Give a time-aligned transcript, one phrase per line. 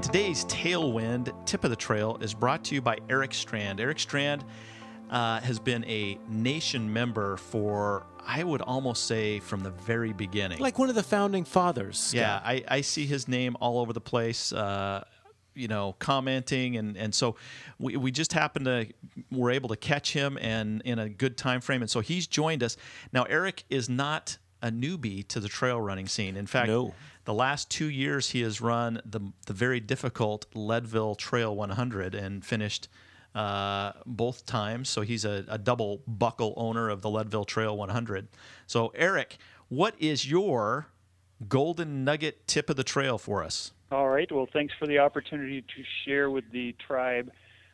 [0.00, 3.80] And today's Tailwind Tip of the Trail is brought to you by Eric Strand.
[3.80, 4.46] Eric Strand
[5.10, 10.58] uh, has been a nation member for, I would almost say, from the very beginning.
[10.58, 12.14] Like one of the founding fathers.
[12.14, 14.54] yeah, I, I see his name all over the place.
[14.54, 15.04] Uh,
[15.54, 17.36] you know, commenting, and and so
[17.78, 18.86] we, we just happened to
[19.30, 22.62] were able to catch him and in a good time frame, and so he's joined
[22.62, 22.78] us.
[23.12, 26.36] Now, Eric is not a newbie to the trail running scene.
[26.36, 26.94] In fact, No.
[27.24, 32.44] the last two years he has run the the very difficult Leadville Trail 100 and
[32.44, 32.88] finished
[33.34, 34.88] uh, both times.
[34.88, 38.28] So he's a, a double buckle owner of the Leadville Trail 100.
[38.66, 40.88] So Eric, what is your
[41.48, 43.72] golden nugget tip of the trail for us?
[43.92, 44.30] All right.
[44.30, 47.30] Well, thanks for the opportunity to share with the tribe.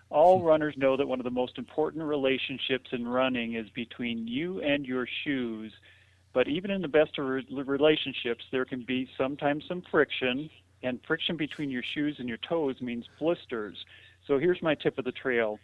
[0.09, 4.61] All runners know that one of the most important relationships in running is between you
[4.63, 5.73] and your shoes.
[6.37, 10.51] But even in the best of re- relationships, there can be sometimes some friction,
[10.83, 13.87] and friction between your shoes and your toes means blisters.
[14.27, 15.59] So here's my tip of the trail.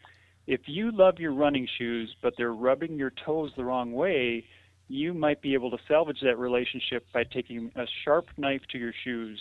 [0.47, 4.47] If you love your running shoes, but they're rubbing your toes the wrong way,
[4.89, 8.95] you might be able to salvage that relationship by taking a sharp knife to your
[9.05, 9.39] shoes.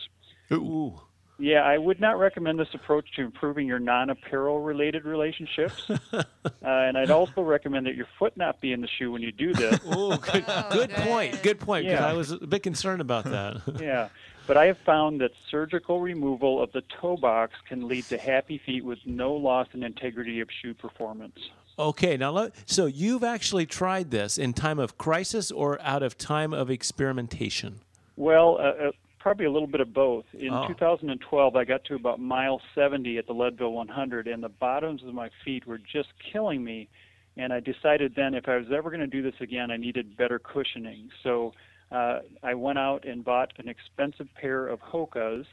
[0.51, 0.99] Ooh.
[1.41, 5.89] Yeah, I would not recommend this approach to improving your non-apparel related relationships.
[6.13, 6.23] uh,
[6.61, 9.51] and I'd also recommend that your foot not be in the shoe when you do
[9.51, 9.79] this.
[9.95, 11.41] Ooh, good, good point.
[11.41, 11.85] Good point.
[11.85, 12.07] Because Yeah.
[12.07, 13.61] I was a bit concerned about that.
[13.81, 14.09] yeah.
[14.45, 18.59] But I have found that surgical removal of the toe box can lead to happy
[18.63, 21.39] feet with no loss in integrity of shoe performance.
[21.79, 26.17] okay, now let, so you've actually tried this in time of crisis or out of
[26.19, 27.79] time of experimentation?
[28.15, 30.25] Well, uh, uh, probably a little bit of both.
[30.33, 30.67] In Oh.
[30.67, 35.13] 2012, I got to about mile 70 at the Leadville 100, and the bottoms of
[35.13, 36.89] my feet were just killing me.
[37.37, 40.17] And I decided then if I was ever going to do this again, I needed
[40.17, 41.09] better cushioning.
[41.23, 41.53] So
[41.91, 45.45] uh, I went out and bought an expensive pair of Hokas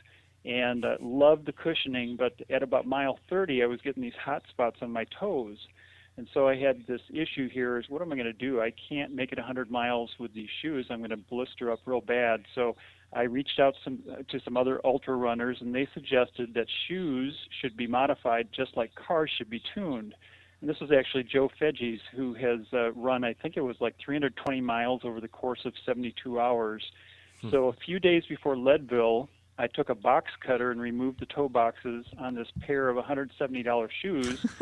[0.44, 2.16] and uh, loved the cushioning.
[2.16, 5.58] But at about mile 30, I was getting these hot spots on my toes.
[6.16, 8.60] And so I had this issue here is what am I going to do?
[8.60, 10.86] I can't make it 100 miles with these shoes.
[10.90, 12.44] I'm going to blister up real bad.
[12.56, 12.74] So
[13.12, 17.34] I reached out some, uh, to some other ultra runners, and they suggested that shoes
[17.60, 20.14] should be modified just like cars should be tuned.
[20.60, 23.94] And this was actually Joe Fejes, who has uh, run, I think it was like
[24.04, 26.84] 320 miles over the course of 72 hours.
[27.40, 27.50] Hmm.
[27.50, 31.48] So a few days before Leadville, I took a box cutter and removed the toe
[31.48, 34.44] boxes on this pair of $170 shoes.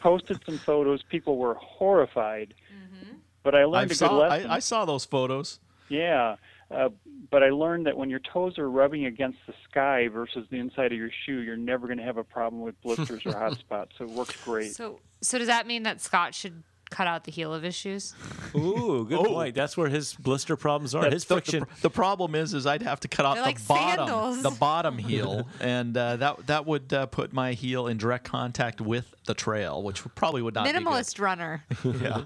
[0.00, 1.02] posted some photos.
[1.02, 2.54] People were horrified.
[2.74, 3.16] Mm-hmm.
[3.42, 4.50] But I learned I a good saw lesson.
[4.50, 5.60] I, I saw those photos.
[5.88, 6.36] Yeah,
[6.70, 6.88] uh,
[7.30, 10.92] but I learned that when your toes are rubbing against the sky versus the inside
[10.92, 13.92] of your shoe, you're never going to have a problem with blisters or hot spots.
[13.98, 14.74] So it works great.
[14.74, 18.14] So, so does that mean that Scott should cut out the heel of his shoes?
[18.54, 19.24] Ooh, good Oh.
[19.24, 19.54] point.
[19.54, 21.08] That's where his blister problems are.
[21.08, 21.64] His the, the friction.
[21.82, 24.42] The, problem is, is I'd have to cut out They're the like bottom, sandals.
[24.42, 28.80] the bottom heel, and uh, that that would uh, put my heel in direct contact
[28.80, 31.62] with the trail, which probably would not Minimalist runner.
[31.68, 32.00] be good.
[32.02, 32.24] Yeah.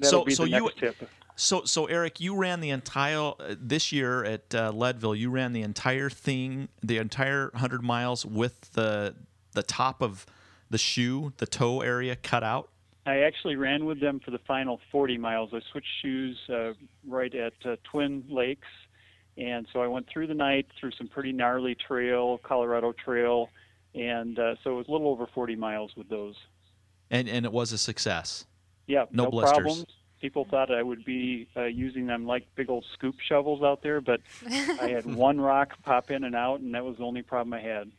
[0.00, 1.08] That'll so be so the you next tip.
[1.40, 5.14] So so Eric, you ran the entire uh, this year at uh, Leadville.
[5.14, 9.14] You ran the entire thing, the entire hundred miles with the
[9.52, 10.26] the top of
[10.68, 12.68] the shoe, the toe area cut out.
[13.06, 15.50] I actually ran with them for the final 40 miles.
[15.52, 16.74] I switched shoes uh,
[17.08, 18.68] right at uh, Twin Lakes,
[19.38, 23.48] and so I went through the night through some pretty gnarly trail, Colorado Trail,
[23.94, 26.36] and uh, so it was a little over 40 miles with those.
[27.10, 28.44] And and it was a success.
[28.86, 29.52] Yeah, No no, blisters.
[29.52, 29.86] problems.
[30.20, 34.00] People thought I would be uh, using them like big old scoop shovels out there,
[34.00, 37.54] but I had one rock pop in and out, and that was the only problem
[37.54, 37.90] I had.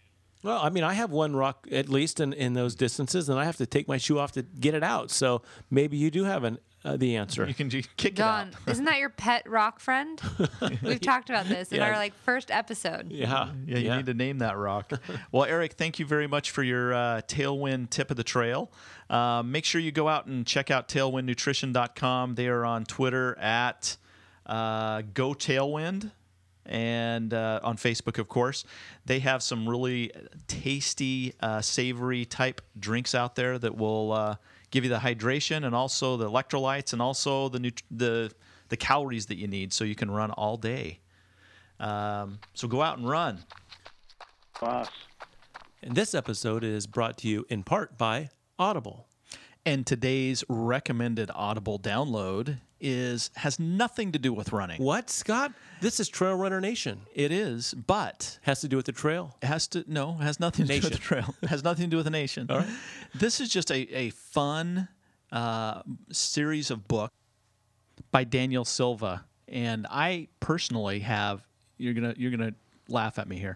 [0.44, 3.46] Well, I mean, I have one rock at least in, in those distances, and I
[3.46, 5.12] have to take my shoe off to get it out.
[5.12, 7.46] So maybe you do have an, uh, the answer.
[7.48, 8.72] You can just kick Don, it out.
[8.72, 10.22] isn't that your pet rock friend?
[10.84, 11.90] We've talked about this in Yeah.
[11.90, 13.12] our like first episode.
[13.12, 13.52] Yeah.
[13.66, 14.92] Yeah, you need to name that rock.
[15.32, 18.72] well, Eric, thank you very much for your uh, Tailwind tip of the trail.
[19.10, 22.36] Uh, make sure you go out and check out tailwindnutrition.com.
[22.36, 23.98] They are on Twitter at
[24.46, 26.12] uh, Go Tailwind
[26.66, 28.64] and uh, on Facebook, of course.
[29.06, 30.12] They have some really
[30.48, 34.36] tasty, uh, savory type drinks out there that will uh,
[34.72, 38.32] give you the hydration and also the electrolytes and also the nut- the
[38.70, 41.00] the calories that you need so you can run all day.
[41.80, 43.40] Um, so go out and run.
[44.60, 44.90] Boss.
[45.84, 49.08] And this episode is brought to you in part by Audible.
[49.66, 54.82] And today's recommended Audible download is has nothing to do with running.
[54.82, 55.54] What, Scott?
[55.82, 57.02] This is Trail Runner Nation.
[57.14, 59.36] It is, but Has to do with the trail.
[59.42, 61.34] it has to no, it has nothing to do with the trail.
[61.42, 62.48] It has nothing to do with the nation.
[62.50, 62.68] All right.
[63.16, 64.88] This is just a, a fun
[65.32, 65.82] uh,
[66.12, 67.14] series of books
[68.12, 69.26] by Daniel Silva.
[69.48, 71.48] And I personally have
[71.78, 72.54] you're gonna you're gonna
[72.88, 73.56] laugh at me here.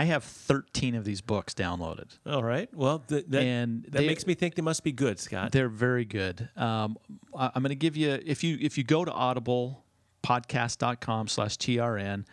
[0.00, 2.16] I have 13 of these books downloaded.
[2.24, 2.72] All right.
[2.72, 5.50] Well, th- that And that they- makes me think they must be good, Scott.
[5.50, 6.48] They're very good.
[6.56, 6.96] Um,
[7.36, 12.24] I- I'm going to give you if you if you go to audiblepodcast.com slash trn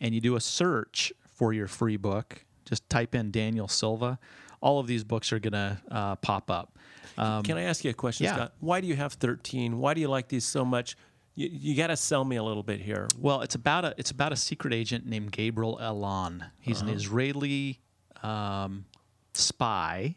[0.00, 4.18] and you do a search for your free book, just type in Daniel Silva.
[4.60, 6.76] All of these books are going to uh, pop up.
[7.18, 8.34] Um, Can I ask you a question, yeah.
[8.34, 8.52] Scott?
[8.60, 9.78] Why do you have 13?
[9.78, 10.96] Why do you like these so much?
[11.36, 13.06] You, you got to sell me a little bit here.
[13.18, 16.46] well, it's about a it's about a secret agent named Gabriel Allon.
[16.60, 17.78] He's an Israeli
[18.22, 18.86] um,
[19.34, 20.16] spy,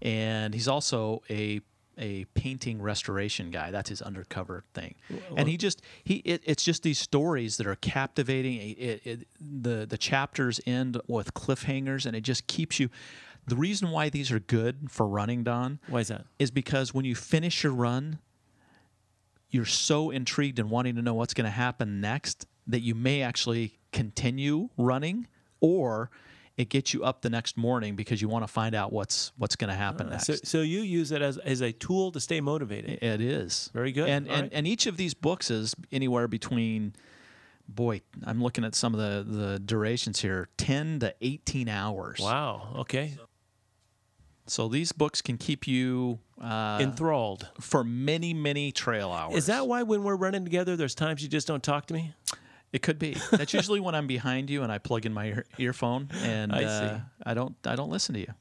[0.00, 1.60] and he's also a
[1.96, 3.70] a painting restoration guy.
[3.70, 4.94] That's his undercover thing.
[5.36, 8.56] And he just he it, it's just these stories that are captivating.
[8.78, 12.90] It, it, the the chapters end with cliffhangers, and it just keeps you.
[13.46, 16.24] The reason why these are good for running, Don, Why is that?
[16.38, 18.18] is because when you finish your run,
[19.54, 23.22] you're so intrigued and wanting to know what's going to happen next that you may
[23.22, 25.28] actually continue running
[25.60, 26.10] or
[26.56, 29.54] it gets you up the next morning because you want to find out what's what's
[29.54, 30.26] going to happen uh, next.
[30.26, 32.98] So, so you use it as, as a tool to stay motivated.
[33.02, 34.08] it is Very good.
[34.08, 34.50] and All and, right.
[34.52, 36.94] and each of these books is anywhere between
[37.66, 42.74] boy i'm looking at some of the the durations here 10 to 18 hours Wow.
[42.80, 43.14] Okay.
[44.46, 47.48] So these books can keep you uh, Enthralled.
[47.60, 51.28] for many many trail hours Is that why when we're running together, there's times you
[51.28, 52.12] just don't talk to me?
[52.72, 53.16] It could be.
[53.30, 56.64] That's usually when I'm behind you and I plug in my ear- earphone and I
[56.64, 56.98] uh.
[57.24, 58.34] I don't I don't listen to you.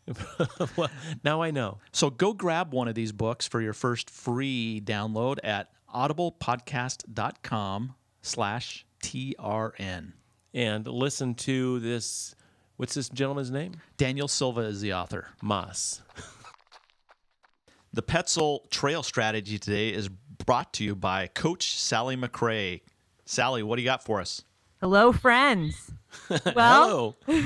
[0.75, 0.89] well,
[1.23, 1.77] now I know.
[1.91, 8.85] So go grab one of these books for your first free download at audiblepodcast.com slash
[9.03, 10.13] TRN.
[10.55, 12.33] And listen to this.
[12.77, 13.73] What's this gentleman's name?
[13.97, 15.27] Daniel Silva is the author.
[15.41, 16.01] Moss.
[17.93, 22.81] The Petzl Trail Strategy today is brought to you by Coach Sally McRae.
[23.25, 24.43] Sally, what do you got for us?
[24.81, 25.91] Hello, friends.
[26.55, 27.43] Well, Hello.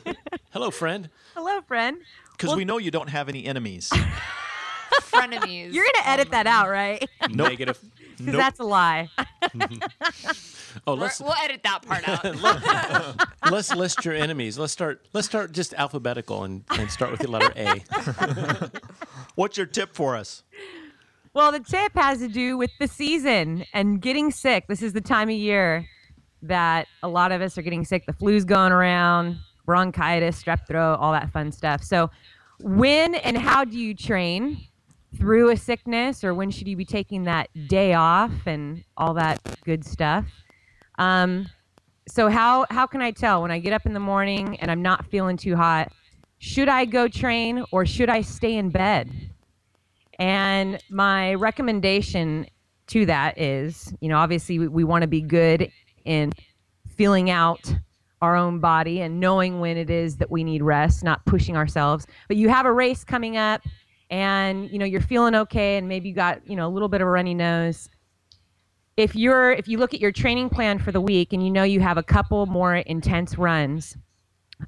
[0.52, 1.10] Hello, friend.
[1.34, 1.98] hello, friend.
[2.32, 3.90] Because Well- we know you don't have any enemies.
[5.10, 5.72] Frenemies.
[5.74, 7.06] You're gonna edit that out, right?
[7.20, 7.78] Because Negative.
[8.18, 8.36] Nope.
[8.36, 9.10] that's a lie.
[10.86, 13.28] Oh, We're- let's we'll edit that part out.
[13.50, 14.58] let's list your enemies.
[14.58, 15.06] Let's start.
[15.12, 18.70] Let's start just alphabetical and, and start with the letter A.
[19.34, 20.42] What's your tip for us?
[21.34, 24.66] Well, the tip has to do with the season and getting sick.
[24.68, 25.86] This is the time of year
[26.42, 28.06] that a lot of us are getting sick.
[28.06, 31.82] The flu's going around, bronchitis, strep throat, all that fun stuff.
[31.82, 32.10] So,
[32.60, 34.66] when and how do you train
[35.18, 39.40] through a sickness, or when should you be taking that day off and all that
[39.64, 40.24] good stuff?
[40.98, 41.48] Um,
[42.08, 44.82] so how how can I tell when I get up in the morning and I'm
[44.82, 45.92] not feeling too hot?
[46.38, 49.10] Should I go train or should I stay in bed?
[50.18, 52.46] And my recommendation
[52.88, 55.70] to that is, you know, obviously we, we want to be good
[56.04, 56.32] in
[56.88, 57.74] feeling out
[58.22, 62.06] our own body and knowing when it is that we need rest, not pushing ourselves.
[62.28, 63.62] But you have a race coming up
[64.10, 67.00] and, you know, you're feeling okay and maybe you got, you know, a little bit
[67.00, 67.88] of a runny nose.
[68.96, 71.64] If you're if you look at your training plan for the week and you know
[71.64, 73.96] you have a couple more intense runs,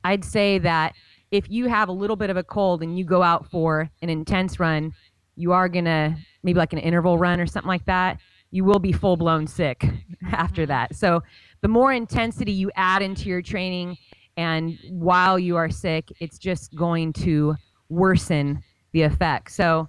[0.05, 0.95] I'd say that
[1.31, 4.11] if you have a little bit of a cold and you go out for an
[4.11, 4.93] intense run,
[5.37, 8.19] you are gonna maybe like an interval run or something like that.
[8.51, 9.85] You will be full blown sick
[10.33, 10.69] after mm-hmm.
[10.69, 10.95] that.
[10.95, 11.23] So
[11.61, 13.97] the more intensity you add into your training,
[14.37, 17.57] and while you are sick, it's just going to
[17.89, 19.51] worsen the effect.
[19.51, 19.89] So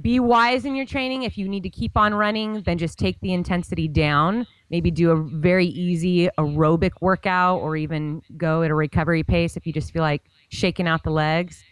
[0.00, 1.22] be wise in your training.
[1.22, 4.46] If you need to keep on running, then just take the intensity down.
[4.70, 9.66] Maybe do a very easy aerobic workout or even go at a recovery pace if
[9.66, 11.62] you just feel like shaking out the legs.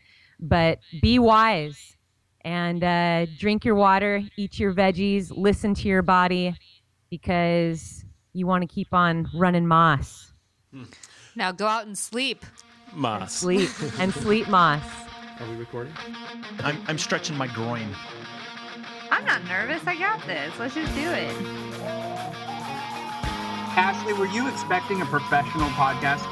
[0.40, 1.96] But be wise
[2.42, 6.56] and uh, drink your water, eat your veggies, listen to your body
[7.10, 10.32] because you want to keep on running moss.
[11.34, 12.44] now go out and sleep.
[12.94, 13.34] Moss.
[13.34, 14.82] Sleep and sleep moss.
[15.40, 15.92] Are we recording?
[16.64, 17.94] I'm, I'm stretching my groin.
[19.10, 19.86] I'm not nervous.
[19.86, 20.52] I got this.
[20.58, 21.30] Let's just do it.
[23.78, 26.26] Ashley, were you expecting a professional podcast?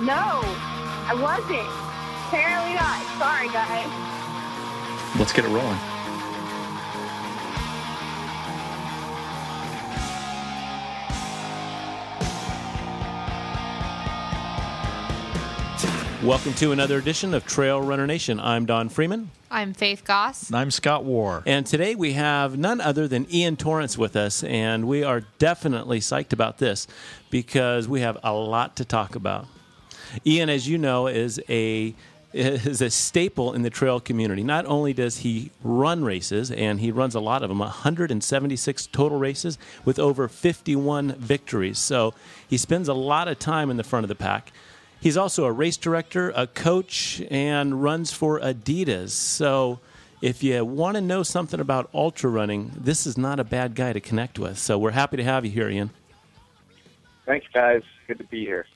[0.00, 0.40] No,
[1.06, 1.62] I wasn't.
[2.26, 3.00] Apparently not.
[3.22, 3.86] Sorry, guys.
[5.18, 5.78] Let's get it rolling.
[16.26, 18.40] Welcome to another edition of Trail Runner Nation.
[18.40, 20.48] I'm Don Freeman, I'm Faith Goss.
[20.48, 21.44] And I'm Scott Warr.
[21.46, 26.00] and today we have none other than Ian Torrence with us, and we are definitely
[26.00, 26.88] psyched about this
[27.30, 29.46] because we have a lot to talk about.
[30.26, 31.94] Ian, as you know, is a
[32.32, 34.42] is a staple in the trail community.
[34.42, 39.18] Not only does he run races, and he runs a lot of them, 176 total
[39.18, 41.78] races with over 51 victories.
[41.78, 42.14] So
[42.48, 44.52] he spends a lot of time in the front of the pack.
[45.00, 49.10] He's also a race director, a coach, and runs for Adidas.
[49.10, 49.78] So
[50.22, 53.92] if you want to know something about ultra running, this is not a bad guy
[53.92, 54.58] to connect with.
[54.58, 55.90] So we're happy to have you here, Ian.
[57.24, 57.82] Thanks, guys.
[58.06, 58.66] Good to be here.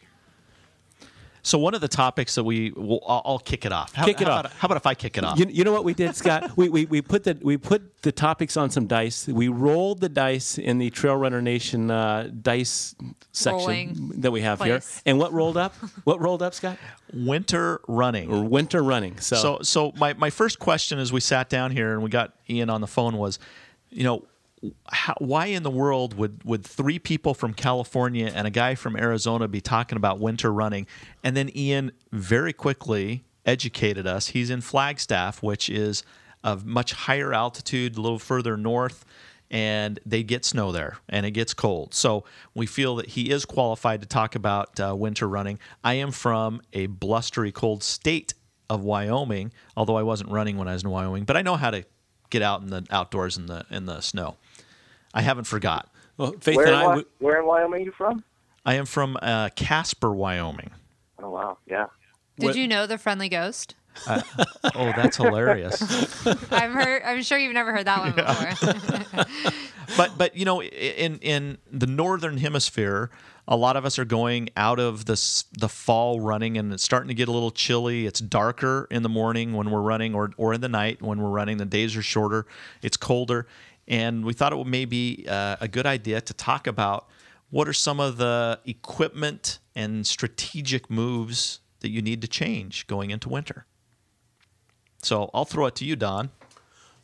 [1.43, 3.95] So one of the topics that we, will I'll, I'll kick it off.
[3.95, 4.41] How, Kick it how off.
[4.41, 5.39] About, how about if I kick it off?
[5.39, 6.57] You, you know what we did, Scott?
[6.57, 9.27] we, we, we put the we put the topics on some dice.
[9.27, 12.95] We rolled the dice in the Trail Runner Nation uh, dice
[13.33, 14.95] section Rolling that we have place.
[14.97, 15.03] here.
[15.07, 15.75] And what rolled up?
[16.05, 16.79] What rolled up, Scott?
[17.13, 18.31] Winter running.
[18.31, 19.19] Or winter running.
[19.19, 22.33] So, So, so my, my first question as we sat down here and we got
[22.49, 23.39] Ian on the phone was,
[23.91, 24.25] you know,
[24.91, 28.97] how, why in the world would, would three people from California and a guy from
[28.97, 30.87] Arizona be talking about winter running?
[31.25, 34.29] And then Ian very quickly educated us.
[34.29, 36.03] He's in Flagstaff, which is
[36.45, 39.05] a much higher altitude, a little further north,
[39.51, 41.93] and they get snow there and it gets cold.
[41.95, 42.25] So
[42.55, 45.59] we feel that he is qualified to talk about uh, winter running.
[45.83, 48.35] I am from a blustery cold state
[48.69, 51.71] of Wyoming, although I wasn't running when I was in Wyoming, but I know how
[51.71, 51.85] to
[52.31, 54.37] get out in the outdoors in the in the snow.
[55.15, 55.89] I haven't forgot.
[56.17, 56.97] well, Faith Where and in, I.
[56.97, 58.25] Wy- where in Wyoming are you from?
[58.65, 60.71] I am from uh, Casper, Wyoming.
[61.23, 61.87] Oh wow, yeah.
[62.39, 63.75] Did What- you know the friendly ghost?
[64.07, 65.83] Oh, that's hilarious.
[66.53, 67.03] I've heard.
[67.05, 69.25] I'm sure you've never heard that one before.
[69.97, 73.11] but but you know, in in the northern hemisphere,
[73.49, 77.09] a lot of us are going out of the the fall running, and it's starting
[77.09, 78.07] to get a little chilly.
[78.07, 81.29] It's darker in the morning when we're running, or or in the night when we're
[81.31, 81.57] running.
[81.59, 82.47] The days are shorter.
[82.83, 83.47] It's colder,
[83.91, 87.09] and we thought it may be uh, a good idea to talk about
[87.51, 93.11] what are some of the equipment and strategic moves that you need to change going
[93.11, 93.67] into winter.
[95.03, 96.31] So I'll throw it to you, Don.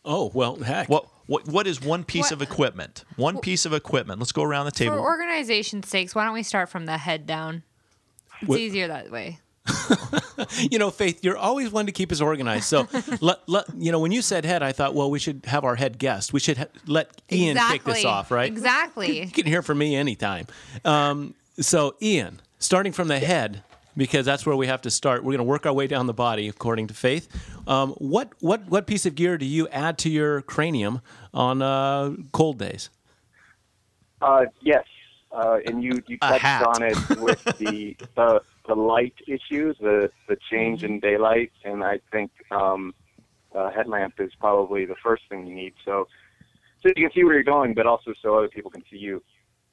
[0.04, 0.88] oh well, heck.
[0.88, 3.04] What what what is one piece What- of equipment?
[3.16, 4.20] One piece of equipment.
[4.20, 4.92] Let's go around the table.
[4.92, 5.06] For table.
[5.06, 7.64] organization's sakes, why don't we start from the head down?
[8.40, 9.40] It's What- easier that way.
[10.70, 12.64] you know, Faith, you're always one to keep us organized.
[12.64, 12.88] So,
[13.20, 15.76] let, let, you know, when you said head, I thought, well, we should have our
[15.76, 16.32] head guest.
[16.32, 18.50] We should ha- let Ian kick this off, right?
[18.50, 19.06] Exactly.
[19.26, 20.46] You can hear from me anytime.
[20.84, 23.62] Um, so, Ian, starting from the head,
[23.96, 25.24] because that's where we have to start.
[25.24, 27.28] We're going to work our way down the body, according to Faith.
[27.66, 31.00] Um, what what what piece of gear do you add to your cranium
[31.32, 32.90] on uh, cold days?
[34.20, 34.84] Uh, yes,
[35.32, 40.36] uh, and you you touched on it with the, the the light issue, the the
[40.50, 42.94] change in daylight, and I think um,
[43.54, 45.74] a headlamp is probably the first thing you need.
[45.84, 46.06] So
[46.82, 49.22] so you can see where you're going, but also so other people can see you.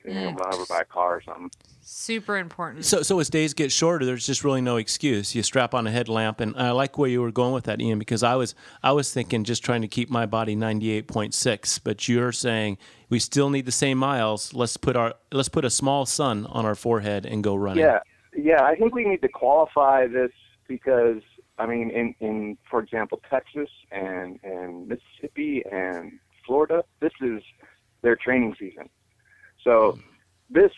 [0.05, 1.49] You know, over by a car or something.
[1.79, 2.83] Super important.
[2.83, 5.33] So, so as days get shorter, there's just really no excuse.
[5.33, 7.99] You strap on a headlamp, and I like where you were going with that, Ian,
[7.99, 12.33] because I was I was thinking just trying to keep my body 98.6, but you're
[12.33, 14.53] saying we still need the same miles.
[14.53, 17.85] Let's put our let's put a small sun on our forehead and go running.
[17.85, 17.99] Yeah,
[18.35, 18.63] yeah.
[18.63, 20.31] I think we need to qualify this
[20.67, 21.21] because
[21.57, 27.41] I mean, in in for example, Texas and and Mississippi and Florida, this is
[28.01, 28.89] their training season.
[29.63, 29.99] So
[30.49, 30.71] this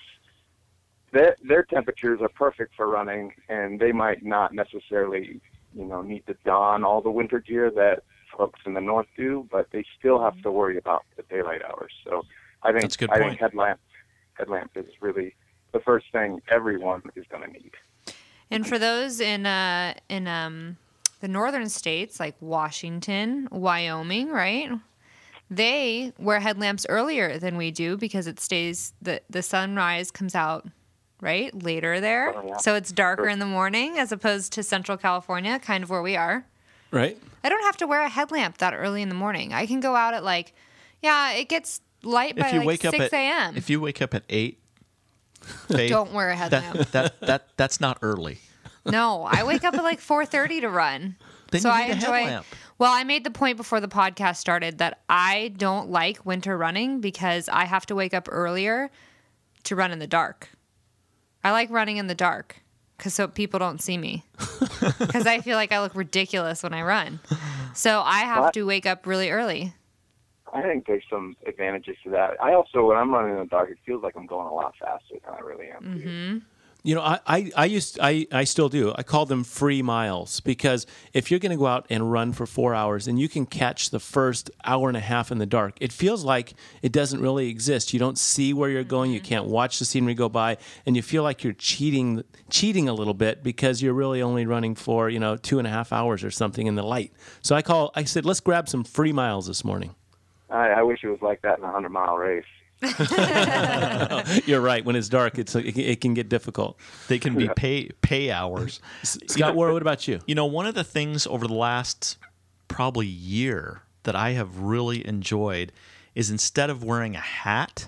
[1.11, 5.41] their their temperatures are perfect for running, and they might not necessarily
[5.73, 8.03] you know need to don all the winter gear that
[8.37, 11.93] folks in the north do, but they still have to worry about the daylight hours.
[12.03, 12.23] So
[12.63, 13.29] I think That's good I point.
[13.31, 13.79] think headlamp
[14.33, 15.35] headlamp is really
[15.75, 17.71] the first thing everyone is going to need.
[18.49, 20.77] And for those in uh in um
[21.19, 24.71] the northern states like Washington, Wyoming, right?
[25.49, 30.65] They wear headlamps earlier than we do because it stays the the sunrise comes out
[31.19, 32.33] right later there.
[32.33, 32.57] Oh, yeah.
[32.57, 36.15] So it's darker in the morning as opposed to Central California, kind of where we
[36.15, 36.45] are.
[36.91, 37.17] Right.
[37.43, 39.53] I don't have to wear a headlamp that early in the morning.
[39.53, 40.53] I can go out at like
[41.01, 43.57] yeah, it gets light by you like wake up 6 at a.m.
[43.57, 44.59] if you wake up at eight,
[45.67, 46.77] Faith, Don't wear a headlamp.
[46.77, 48.39] that, that that that's not early.
[48.85, 51.15] No, I wake up at like 4:30 to run.
[51.51, 52.07] Then so you I need a enjoy.
[52.23, 52.45] headlamp.
[52.79, 57.01] Well, I made the point before the podcast started that I don't like winter running
[57.01, 58.89] because I have to wake up earlier
[59.65, 60.49] to run in the dark.
[61.43, 62.61] I like running in the dark
[62.97, 64.25] because so people don't see me
[64.99, 67.19] because I feel like I look ridiculous when I run.
[67.75, 68.53] So I have What?
[68.55, 69.73] to wake up really early.
[70.55, 72.41] I think there's some advantages to that.
[72.41, 74.73] I also, when I'm running in the dark, it feels like I'm going a lot
[74.79, 75.99] faster than I really am.
[76.01, 76.41] too.
[76.85, 78.93] You know, I, I, I used I, I still do.
[78.95, 82.45] I call them free miles because if you're going to go out and run for
[82.45, 85.77] four hours and you can catch the first hour and a half in the dark,
[85.81, 87.91] it feels like it doesn't really exist.
[87.91, 89.09] You don't see where you're going.
[89.09, 89.27] You mm-hmm.
[89.27, 93.15] can't watch the scenery go by, and you feel like you're cheating cheating a little
[93.15, 96.29] bit because you're really only running for you know two and a half hours or
[96.29, 97.11] something in the light.
[97.41, 99.95] So I call I said let's grab some free miles this morning.
[100.49, 102.45] I, I wish it was like that in a hundred mile race.
[104.45, 104.83] You're right.
[104.83, 106.77] When it's dark, it's it, it can get difficult.
[107.07, 108.81] They can be pay pay hours.
[109.03, 110.19] Scott Ward, what about you?
[110.27, 112.17] You know, one of the things over the last
[112.67, 115.71] probably year that I have really enjoyed
[116.13, 117.87] is instead of wearing a hat,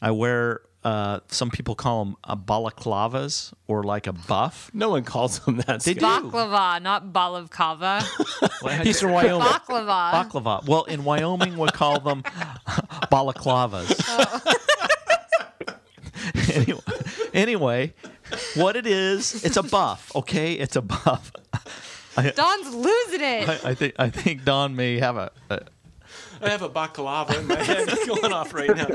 [0.00, 4.70] I wear uh, some people call them uh, balaclavas or like a buff.
[4.72, 5.82] No one calls them that.
[5.82, 6.00] They do.
[6.00, 8.02] Baklava, not balavkava.
[8.84, 9.40] He's from Wyoming.
[9.40, 10.12] Baklava.
[10.12, 10.66] Baklava.
[10.66, 12.22] Well, in Wyoming, we call them
[13.10, 13.88] balaclavas.
[16.56, 16.80] anyway,
[17.34, 17.94] anyway,
[18.54, 20.14] what it is, it's a buff.
[20.14, 21.32] Okay, it's a buff.
[22.34, 23.48] Don's losing it.
[23.48, 25.60] I, I think I think Don may have a, a
[26.40, 28.86] I have a baklava in my head that's going off right now.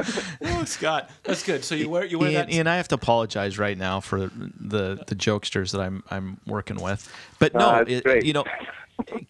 [0.42, 1.64] Oh, Scott, that's good.
[1.64, 2.54] So you wear you wear Ian, that.
[2.54, 6.82] Ian, I have to apologize right now for the the jokesters that I'm I'm working
[6.82, 8.46] with, but no, No, that's it, you know,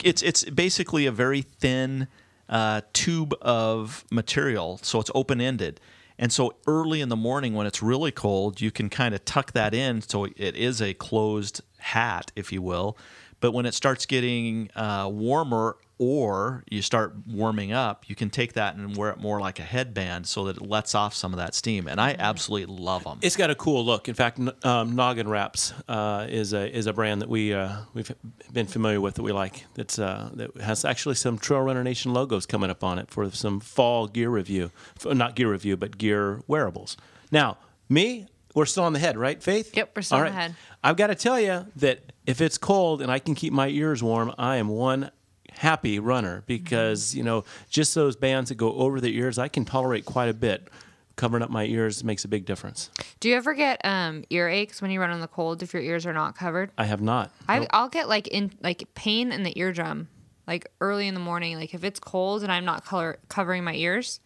[0.04, 2.08] it's it's basically a very thin
[2.50, 5.80] uh, tube of material, so it's open ended,
[6.20, 9.54] and so early in the morning when it's really cold, you can kind of tuck
[9.54, 12.98] that in, so it is a closed hat, if you will.
[13.40, 18.54] But when it starts getting uh, warmer or you start warming up, you can take
[18.54, 21.38] that and wear it more like a headband so that it lets off some of
[21.38, 21.88] that steam.
[21.88, 23.20] And I absolutely love them.
[23.22, 24.10] It's got a cool look.
[24.10, 28.12] In fact, um, Noggin Wraps uh, is a is a brand that we uh, we've
[28.52, 29.66] been familiar with that we like.
[29.76, 33.32] That's uh, that has actually some Trail Runner Nation logos coming up on it for
[33.32, 34.72] some fall gear review,
[35.06, 36.98] not gear review, but gear wearables.
[37.32, 37.58] Now,
[37.88, 39.76] me, we're still on the head, right, Faith?
[39.76, 40.56] Yep, we're still All on the head.
[40.84, 44.04] I've got to tell you that if it's cold and I can keep my ears
[44.04, 45.12] warm, I am one
[45.58, 49.66] happy runner because you know just those bands that go over the ears, I can
[49.66, 50.68] tolerate quite a bit.
[51.16, 52.90] Covering up my ears makes a big difference.
[53.20, 55.84] Do you ever get um, ear aches when you run in the cold if your
[55.84, 56.72] ears are not covered?
[56.76, 57.30] I have not.
[57.48, 60.08] I, I'll get like in like pain in the eardrum,
[60.48, 61.56] like early in the morning.
[61.56, 64.22] Like if it's cold and I'm not color covering my ears.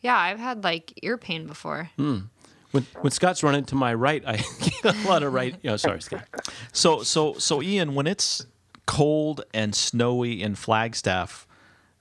[0.00, 1.90] Yeah, I've had like ear pain before.
[2.72, 4.36] When, when Scott's running to my right, I
[4.82, 5.54] get a lot of right.
[5.64, 6.24] Oh, sorry, Scott.
[6.72, 8.46] So so so Ian, when it's
[8.92, 11.46] cold and snowy in Flagstaff,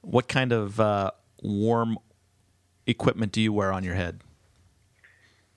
[0.01, 1.97] what kind of uh, warm
[2.86, 4.19] equipment do you wear on your head?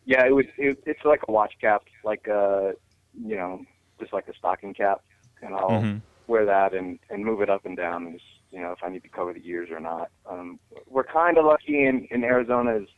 [0.04, 0.44] Yeah, it was.
[0.56, 2.74] It, it's like a watch cap, like uh,
[3.20, 3.64] you know,
[3.98, 5.02] just like a stocking cap,
[5.42, 6.02] and I'll Mhm.
[6.28, 8.88] wear that and and move it up and down, and just, you know, if I
[8.88, 10.12] need to cover the ears or not.
[10.30, 12.88] Um, we're kind of lucky in in Arizona, is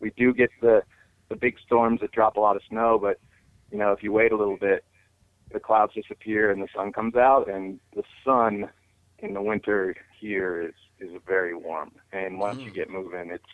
[0.00, 0.82] we do get the
[1.28, 3.20] the big storms that drop a lot of snow, but
[3.70, 4.84] you know, if you wait a little bit,
[5.54, 8.68] the clouds disappear and the sun comes out, and the sun
[9.20, 13.44] in the winter here is is very warm, and once you get moving, it's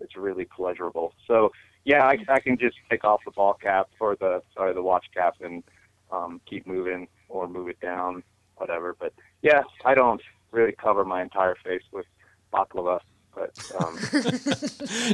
[0.00, 1.14] it's really pleasurable.
[1.28, 1.52] So
[1.84, 5.06] yeah, I, I can just take off the ball cap or the sorry the watch
[5.14, 5.62] cap and
[6.10, 8.22] um, keep moving or move it down,
[8.56, 8.96] whatever.
[8.98, 9.12] But
[9.42, 12.06] yeah, I don't really cover my entire face with
[12.52, 13.00] baklava.
[13.34, 13.98] But um,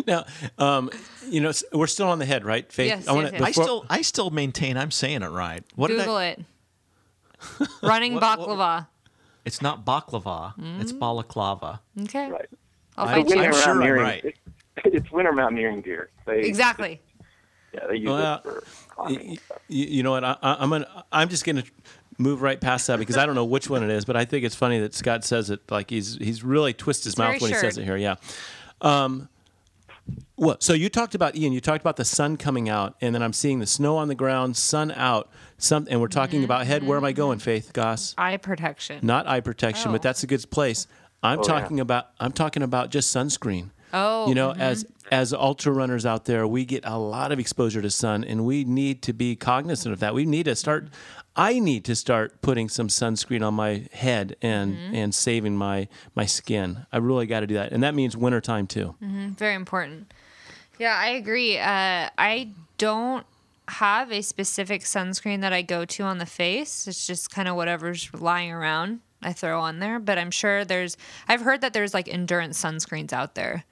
[0.06, 0.24] Now,
[0.58, 0.90] um,
[1.28, 2.88] you know, we're still on the head, right, Faith?
[2.88, 3.42] Yes, wanna- yes, yes.
[3.42, 5.64] I still I still maintain I'm saying it right.
[5.74, 6.44] What did Google I, it.
[7.82, 8.86] Running What- what- baklava.
[9.46, 10.52] It's not baklava.
[10.80, 11.80] It's balaclava.
[12.02, 12.30] Okay.
[12.30, 12.46] right.
[12.98, 13.40] I'll I'm- find you.
[13.42, 14.24] I'm sure I'm right.
[14.24, 14.36] It,
[14.84, 16.10] it's winter mountaineering gear.
[16.26, 17.00] They, Exactly.
[17.72, 19.28] Yeah, they use Well, it for climbing.
[19.30, 19.58] and stuff.
[19.68, 20.24] You, you know what?
[20.24, 21.04] I, I- I'm gonna.
[21.12, 21.62] I'm just gonna
[22.20, 24.44] move right past that because I don't know which one it is, but I think
[24.44, 27.40] it's funny that Scott says it like he's he's really twists his It's mouth very
[27.40, 27.96] when he says it here.
[27.96, 28.16] Yeah.
[28.80, 29.28] Um,
[30.36, 31.52] well, so you talked about Ian.
[31.52, 34.14] You talked about the sun coming out, and then I'm seeing the snow on the
[34.14, 35.28] ground, sun out.
[35.58, 36.84] Some, and we're talking about head.
[36.86, 38.14] Where am I going, Faith Goss?
[38.16, 39.00] Eye protection.
[39.02, 39.92] Not eye protection, Oh.
[39.92, 40.86] but that's a good place.
[41.22, 41.60] I'm Oh, yeah.
[41.60, 42.08] talking about.
[42.18, 43.70] I'm talking about just sunscreen.
[43.92, 44.60] Oh, you know, mm-hmm.
[44.60, 48.44] as as ultra runners out there, we get a lot of exposure to sun, and
[48.44, 50.14] we need to be cognizant of that.
[50.14, 50.88] We need to start.
[51.36, 54.94] I need to start putting some sunscreen on my head and mm-hmm.
[54.94, 56.86] and saving my my skin.
[56.92, 58.94] I really got to do that, and that means wintertime too.
[59.02, 59.30] Mm-hmm.
[59.30, 60.12] Very important.
[60.78, 61.58] Yeah, I agree.
[61.58, 62.48] Uh, I
[62.78, 63.26] don't
[63.68, 66.88] have a specific sunscreen that I go to on the face.
[66.88, 69.98] It's just kind of whatever's lying around I throw on there.
[69.98, 70.96] But I'm sure there's,
[71.28, 73.64] I've heard that there's like endurance sunscreens out there.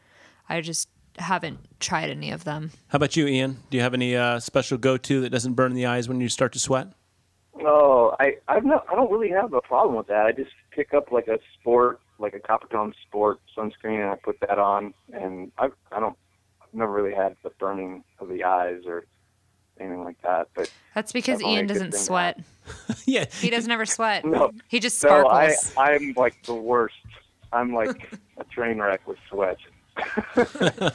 [0.48, 2.70] I just haven't tried any of them.
[2.88, 3.58] How about you, Ian?
[3.70, 6.20] Do you have any uh, special go to that doesn't burn in the eyes when
[6.20, 6.88] you start to sweat?
[7.56, 10.26] No, I I've not I don't really have a problem with that.
[10.26, 14.38] I just pick up like a sport, like a Coppertone sport sunscreen, and I put
[14.40, 16.16] that on, and I I don't
[16.62, 19.06] I've never really had the burning of the eyes or
[19.80, 20.48] anything like that.
[20.54, 22.38] But That's because Ian doesn't sweat.
[23.06, 24.24] yeah, He doesn't ever sweat.
[24.24, 24.52] No.
[24.68, 25.72] He just sparkles.
[25.72, 25.94] so I.
[25.94, 26.94] I'm like the worst.
[27.52, 29.56] I'm like a train wreck with sweat.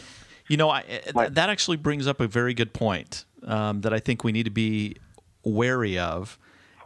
[0.49, 3.93] You know, I, eh, th- that actually brings up a very good point um, that
[3.93, 4.97] I think we need to be
[5.45, 6.37] wary of,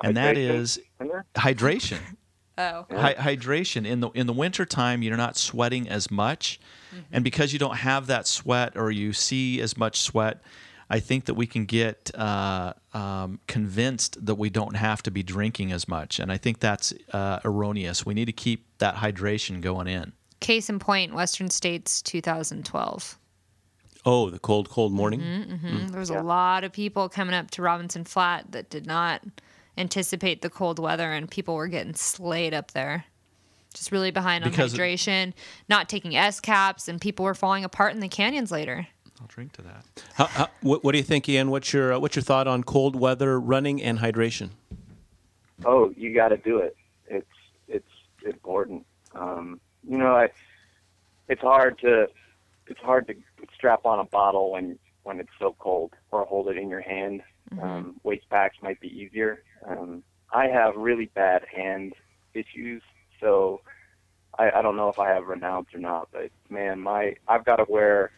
[0.03, 0.49] and that Hydration?
[0.49, 1.99] is in hydration.
[2.60, 2.88] Oh.
[2.89, 3.86] Hy- hydration.
[3.86, 6.60] In the in the wintertime you're not sweating as much
[7.12, 10.41] and because you don't have that sweat or you see as much sweat
[10.89, 15.21] i think that we can get uh, um, convinced that we don't have to be
[15.21, 18.08] drinking as much and i think that's uh, erroneous.
[18.08, 23.17] We need to keep that hydration going in Case in point, Western States 2012.
[24.06, 25.19] Oh, the cold, cold morning.
[25.19, 29.21] Mm, There was a lot of people coming up to Robinson Flat that did not
[29.78, 33.06] anticipate the cold weather, and people were getting slayed up there.
[33.73, 35.34] Just really behind on Because it- hydration,
[35.67, 38.88] not taking S caps, and people were falling apart in the canyons later.
[39.19, 41.50] i'll drink to that How, how, what, what do you think, Ian?
[41.52, 44.52] What's your uh, what's your thought on cold weather running and hydration?
[45.65, 46.78] oh, you got to do it.
[47.08, 47.26] It's
[47.67, 47.86] it's
[48.26, 48.86] important.
[49.13, 50.30] Um, you know, I,
[51.28, 52.08] it's hard to
[52.67, 53.15] it's hard to
[53.56, 57.21] strap on a bottle when when it's so cold, or hold it in your hand.
[57.62, 59.43] Um, waist packs might be easier.
[59.65, 61.93] Um, I have really bad hand
[62.34, 62.84] issues,
[63.21, 63.62] so
[64.38, 66.10] I, I don't know if I have Raynaud's or not.
[66.12, 68.12] But man, my I've got to wear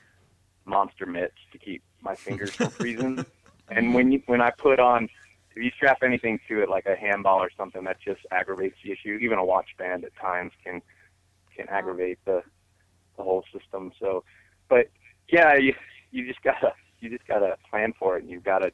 [0.66, 3.24] monster mitts to keep my fingers from freezing.
[3.70, 5.10] And when you when I put on
[5.56, 8.92] if you strap anything to it like a handball or something, that just aggravates the
[8.92, 9.20] issue.
[9.22, 10.82] Even a watch band at times can
[11.60, 12.42] can aggravate the
[13.18, 13.92] the whole system.
[14.00, 14.24] So,
[14.70, 14.90] but
[15.32, 15.74] yeah, you
[16.12, 18.72] you just gotta you just gotta plan for it, and you've gotta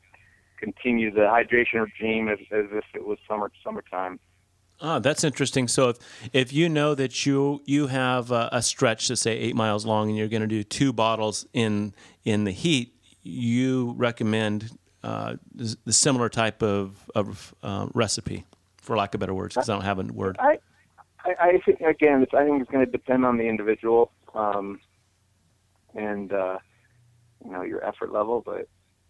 [0.60, 4.20] continue the hydration regime as, as if it was summer summertime.
[4.82, 5.68] Ah, that's interesting.
[5.68, 5.98] So if
[6.34, 10.10] if you know that you you have a, a stretch to say eight miles long
[10.10, 11.94] and you're going to do two bottles in
[12.24, 12.94] in the heat,
[13.24, 18.46] you recommend uh, the the similar type of of uh, recipe,
[18.78, 20.36] for lack of better words, because I don't have a word.
[20.40, 20.60] I
[21.26, 24.80] I, I think again, it's, I think it's going to depend on the individual um,
[25.96, 26.58] and uh,
[27.44, 28.68] you know your effort level, but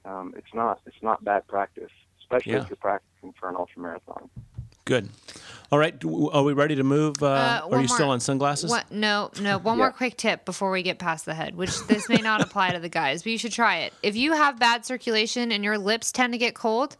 [0.09, 2.61] um, it's not it's not bad practice, especially Yeah.
[2.63, 4.29] if you're practicing for an ultra marathon.
[4.85, 5.09] Good.
[5.71, 5.95] All right,
[6.31, 7.15] are we ready to move?
[7.21, 8.69] Uh, Uh, are one you still more- on sunglasses?
[8.69, 8.91] What?
[8.91, 9.57] No, no.
[9.57, 12.69] One more quick tip before we get past the head, which this may not apply
[12.71, 13.93] to the guys, but you should try it.
[14.03, 16.97] If you have bad circulation and your lips tend to get cold,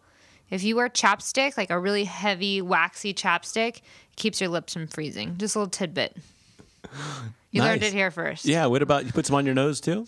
[0.56, 4.88] if you wear chapstick, like a really heavy, waxy chapstick, it keeps your lips from
[4.88, 5.36] freezing.
[5.38, 6.16] Just a little tidbit.
[7.52, 8.46] You learned it here first.
[8.46, 8.66] Yeah.
[8.68, 10.08] What about you put some on your nose too?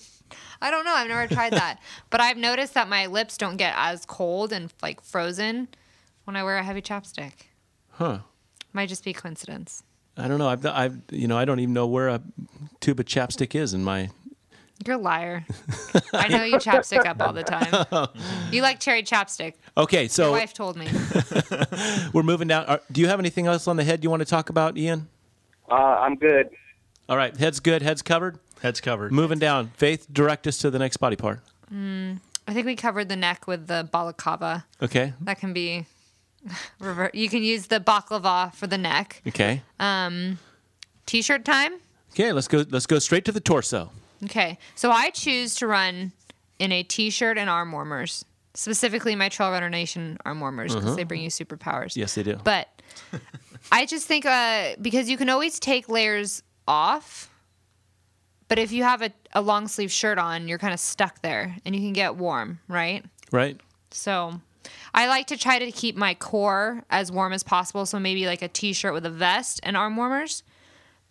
[0.62, 0.94] I don't know.
[0.94, 1.80] I've never tried that,
[2.10, 5.68] but I've noticed that my lips don't get as cold and like frozen
[6.26, 7.34] when I wear a heavy chapstick.
[7.92, 8.20] Huh.
[8.74, 9.84] Might just be coincidence.
[10.18, 10.50] I don't know.
[10.50, 12.22] I've, I've, you know, I don't even know where a
[12.80, 14.10] tube of chapstick is in my.
[14.86, 15.46] You're a liar.
[16.14, 18.10] I know you chapstick up all the time.
[18.52, 19.54] You like cherry chapstick.
[19.76, 20.88] Okay, Your so wife told me.
[22.14, 22.66] we're moving down.
[22.66, 25.08] Are, do you have anything else on the head you want to talk about, Ian?
[25.70, 26.50] Uh, I'm good.
[27.10, 27.82] All right, head's good.
[27.82, 28.40] Head's covered.
[28.62, 29.72] heads covered Moving down.
[29.78, 31.40] Faith, direct us to the next body part.
[31.72, 34.66] I think we covered the neck with the balaclava.
[34.82, 35.14] Okay.
[35.22, 35.86] That can be.
[36.80, 37.14] Revert.
[37.16, 39.22] You can use the baklava for the neck.
[39.28, 39.64] Okay.
[39.80, 40.40] Um,
[41.06, 41.74] t-shirt time.
[42.12, 42.32] Okay.
[42.32, 42.64] Let's go.
[42.70, 43.92] Let's go straight to the torso.
[44.26, 46.12] Okay, so I choose to run
[46.60, 51.04] in a t-shirt and arm warmers, specifically my Trail Runner Nation arm warmers because they
[51.04, 51.96] bring you superpowers.
[51.96, 52.38] Yes, they do.
[52.44, 52.68] But
[53.72, 57.30] I just think uh, because you can always take layers off,
[58.48, 61.56] but if you have a, a long sleeve shirt on, you're kind of stuck there
[61.66, 63.06] and you can get warm, right?
[63.32, 63.60] Right.
[63.92, 64.42] So
[64.94, 67.86] I like to try to keep my core as warm as possible.
[67.86, 70.44] So maybe like a t shirt with a vest and arm warmers.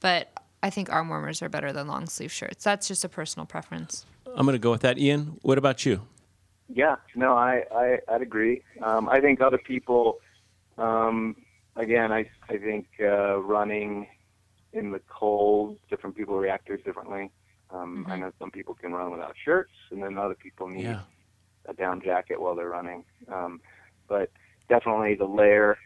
[0.01, 0.31] But
[0.67, 2.65] I think arm warmers are better than long sleeve shirts.
[2.65, 4.05] That's just a personal preference.
[4.35, 4.99] I'm going to go with that.
[4.99, 6.03] Ian, what about you?
[6.69, 8.63] Yeah, no, I, I I'd agree.
[8.83, 10.19] Um, I think other people,
[10.77, 11.37] um,
[11.77, 14.09] again, I I think uh, running
[14.73, 17.31] in the cold, different people react to it differently.
[17.71, 21.03] Um, I know some people can run without shirts, and then other people need Yeah.
[21.67, 23.05] a down jacket while they're running.
[23.33, 23.61] Um,
[24.09, 24.33] but
[24.69, 25.79] definitely the layer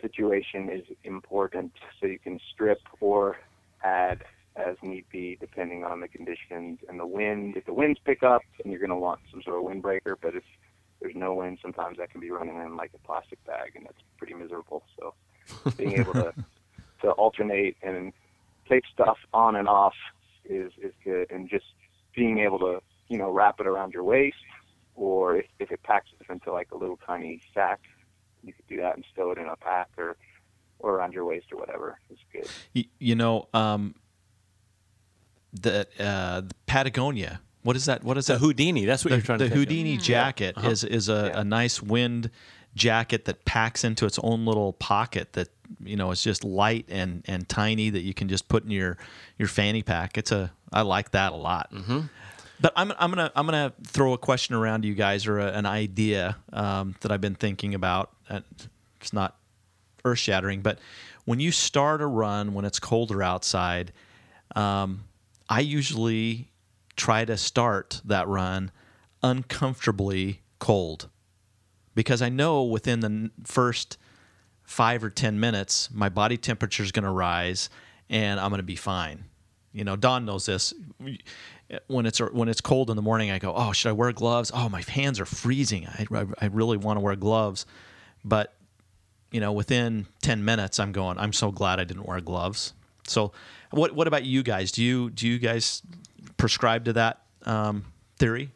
[0.00, 3.36] situation is important, so you can strip or
[3.82, 4.24] add
[4.56, 7.56] as need be, depending on the conditions and the wind.
[7.56, 10.16] If the winds pick up, then you're going to want some sort of windbreaker.
[10.20, 10.44] But if
[11.00, 14.02] there's no wind, sometimes that can be running in like a plastic bag, and that's
[14.18, 14.84] pretty miserable.
[14.98, 15.14] So
[15.76, 16.32] being able to
[17.00, 18.12] to alternate and
[18.68, 19.94] take stuff on and off
[20.44, 21.66] is is good, and just
[22.14, 24.36] being able to you know wrap it around your waist,
[24.94, 27.80] or if, if it packs it into like a little tiny sack,
[28.42, 30.16] you could do that and stow it in a pack or
[30.82, 31.98] or around your waist or whatever.
[32.10, 32.46] It's good.
[32.74, 33.94] you, you know um,
[35.52, 37.40] the, uh, the Patagonia.
[37.62, 38.02] What is that?
[38.02, 38.38] What is The that?
[38.40, 38.84] Houdini.
[38.84, 39.68] That's what the, you're trying the to think of.
[39.68, 41.40] Houdini jacket is is a, Yeah.
[41.40, 42.30] a nice wind
[42.74, 45.48] jacket that packs into its own little pocket that
[45.84, 48.98] you know is just light and and tiny that you can just put in your
[49.38, 50.18] your fanny pack.
[50.18, 51.72] It's a I like that a lot.
[51.72, 52.00] Mm-hmm.
[52.60, 55.46] But I'm I'm gonna I'm gonna throw a question around to you guys or a,
[55.52, 58.10] an idea um, that I've been thinking about.
[58.28, 58.40] Uh,
[59.00, 59.36] It's not
[60.04, 60.78] earth shattering, but
[61.24, 63.92] when you start a run when it's colder outside,
[64.56, 65.04] um,
[65.48, 66.50] I usually
[66.96, 68.70] try to start that run
[69.22, 71.08] uncomfortably cold
[71.94, 73.98] because I know within the first
[74.62, 77.70] five or 10 minutes, my body temperature is going to rise
[78.08, 79.24] and I'm going to be fine.
[79.72, 80.74] You know, Don knows this.
[81.86, 84.50] When it's when it's cold in the morning, I go, "Oh, should I wear gloves?
[84.54, 85.86] Oh, my hands are freezing.
[85.86, 87.64] I, I, I really want to wear gloves."
[88.22, 88.54] But
[89.32, 92.74] you know, within 10 minutes, I'm going, "I'm so glad I didn't wear gloves."
[93.06, 93.32] So,
[93.70, 94.70] what what about you guys?
[94.70, 95.82] Do you do you guys
[96.36, 97.84] prescribe to that um,
[98.18, 98.50] theory?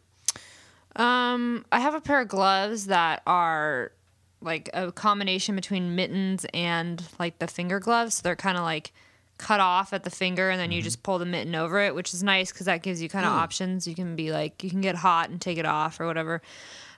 [0.95, 3.93] Um, I have a pair of gloves that are
[4.41, 8.17] like a combination between mittens and like the finger gloves.
[8.17, 8.93] So they're kind of like
[9.39, 12.15] cut off at the finger and then you just pull the mitten over it, which
[12.15, 13.87] is nice because that gives you kind of options.
[13.87, 16.41] You can be like, you can get hot and take it off or whatever.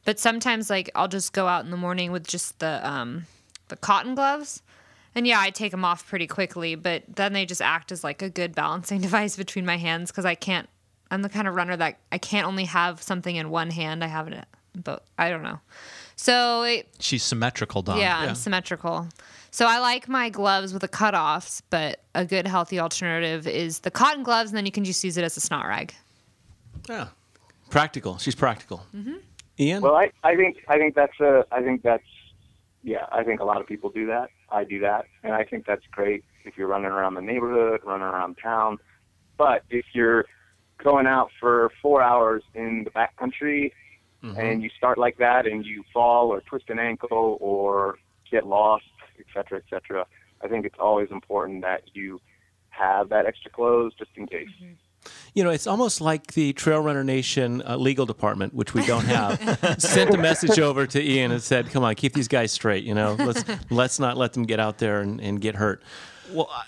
[0.05, 3.27] But sometimes like I'll just go out in the morning with just the um
[3.69, 4.63] the cotton gloves.
[5.15, 8.23] And yeah, I take them off pretty quickly, but then they just act as like
[8.23, 10.69] a good balancing device between my hands because I can't.
[11.11, 14.05] I'm the kind of runner that I can't only have something in one hand.
[14.05, 15.61] I have it, but I don't know.
[16.17, 17.99] So it, She's symmetrical, Don.
[17.99, 19.09] yeah, I'm symmetrical.
[19.51, 23.91] So I like my gloves with the cutoffs, but a good healthy alternative is the
[23.91, 25.95] cotton gloves, and then you can just use it as a snot rag.
[26.89, 27.09] Yeah.
[27.71, 28.19] Practical.
[28.19, 28.85] She's practical.
[28.95, 29.17] Mm-hmm.
[29.61, 29.83] Ian?
[29.83, 32.05] Well, I, I think I think that's a I think that's
[32.89, 34.29] yeah I think a lot of people do that.
[34.51, 38.07] I do that, and I think that's great if you're running around the neighborhood, running
[38.07, 38.79] around town.
[39.37, 40.25] But if you're
[40.83, 43.73] going out for four hours in the backcountry
[44.25, 44.41] mm-hmm.
[44.41, 47.99] and you start like that and you fall or twist an ankle or
[48.31, 48.85] get lost,
[49.19, 50.07] et cetera, et cetera,
[50.43, 52.21] I think it's always important that you
[52.71, 54.49] have that extra clothes just in case.
[54.63, 54.73] Mm-hmm.
[55.35, 59.05] You know, it's almost like the Trail Runner Nation uh, legal department, which we don't
[59.05, 59.39] have,
[59.79, 62.85] sent a message over to Ian and said, "Come on, keep these guys straight.
[62.85, 65.83] You know, let's let's not let them get out there and, and get hurt."
[66.33, 66.65] Well, I,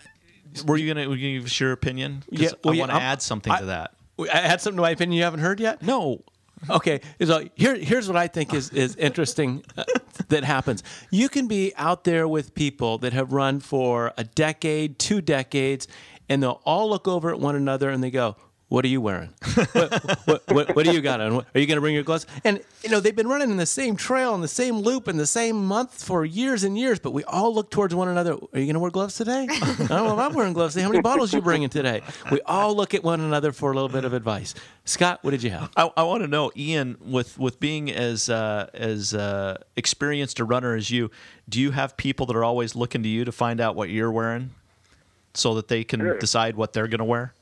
[0.64, 2.22] were you gonna, were you gonna give us your opinion?
[2.30, 3.92] 'Cause Yeah, well, I want to I'm- add something I- to that.
[4.32, 5.82] I had something to my opinion you haven't heard yet.
[5.82, 6.22] No,
[6.68, 9.84] Okay, so here here's what I think is is interesting uh,
[10.28, 10.82] that happens.
[11.10, 15.88] You can be out there with people that have run for a decade, two decades,
[16.30, 18.36] and they'll all look over at one another and they go.
[18.68, 19.34] What are you wearing?
[19.72, 21.32] what, what, what, what do you got on?
[21.32, 22.24] Are you going to bring your gloves?
[22.44, 25.16] And you know they've been running in the same trail in the same loop in
[25.16, 28.34] the same month for years and years, but we all look towards one another.
[28.34, 29.48] Are you going to wear gloves today?
[29.50, 30.74] I don't know if I'm wearing gloves.
[30.74, 30.84] today.
[30.84, 32.00] How many bottles you bringing today?
[32.30, 34.54] We all look at one another for a little bit of advice.
[34.84, 35.68] Scott, what did you have?
[35.76, 40.44] I, I want to know, Ian, with with being as uh, as uh, experienced a
[40.44, 41.10] runner as you,
[41.48, 44.12] do you have people that are always looking to you to find out what you're
[44.12, 44.50] wearing,
[45.34, 46.18] so that they can Sure.
[46.18, 47.32] decide what they're going to wear?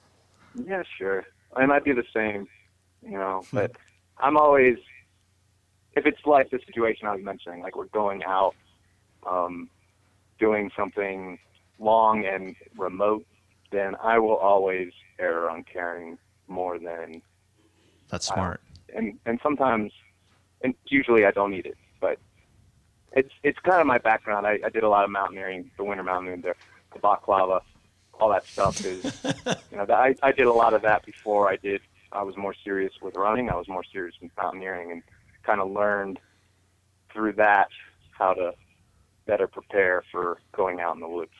[0.55, 1.25] Yeah, sure.
[1.57, 2.47] I might do the same,
[3.03, 3.73] you know, but
[4.19, 4.77] I'm always,
[5.95, 8.55] if it's like the situation I was mentioning, like we're going out,
[9.27, 9.69] um,
[10.39, 11.39] doing something
[11.79, 13.25] long and remote,
[13.71, 17.23] then I will always err on carrying more than,
[18.09, 18.61] That's smart.
[18.95, 19.93] and and sometimes,
[20.63, 22.19] and usually I don't need it, but
[23.13, 24.47] it's it's kind of my background.
[24.47, 26.55] I, I did a lot of mountaineering, the winter mountaineering, the,
[26.95, 27.63] the balaclava,
[28.21, 29.05] all that stuff is,
[29.71, 31.81] you know, I I did a lot of that before I did.
[32.13, 33.51] I was more serious with running.
[33.51, 35.03] I was more serious with mountaineering, and
[35.43, 36.19] kind of learned
[37.13, 37.69] through that
[38.11, 38.53] how to
[39.27, 41.31] better prepare for going out in the woods.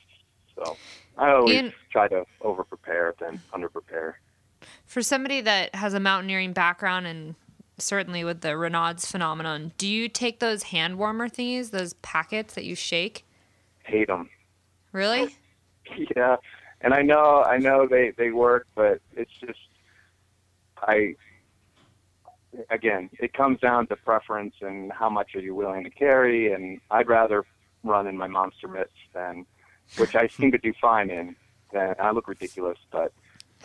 [0.55, 0.77] So
[1.17, 4.19] I always Ian- try to over prepare than under prepare.
[4.85, 7.35] For somebody that has a mountaineering background and
[7.77, 12.65] certainly with the Raynaud's phenomenon, do you take those hand warmer thingies, those packets that
[12.65, 13.25] you shake?
[13.83, 14.29] Hate them.
[14.91, 15.35] Really?
[16.15, 16.37] yeah,
[16.81, 19.59] and I know I know they they work, but it's just
[20.81, 21.15] I
[22.69, 26.79] again it comes down to preference and how much are you willing to carry, and
[26.91, 27.45] I'd rather
[27.83, 29.45] run in my monster mitts than
[29.97, 31.35] which I seem to do fine in.
[31.71, 33.13] Than I look ridiculous, but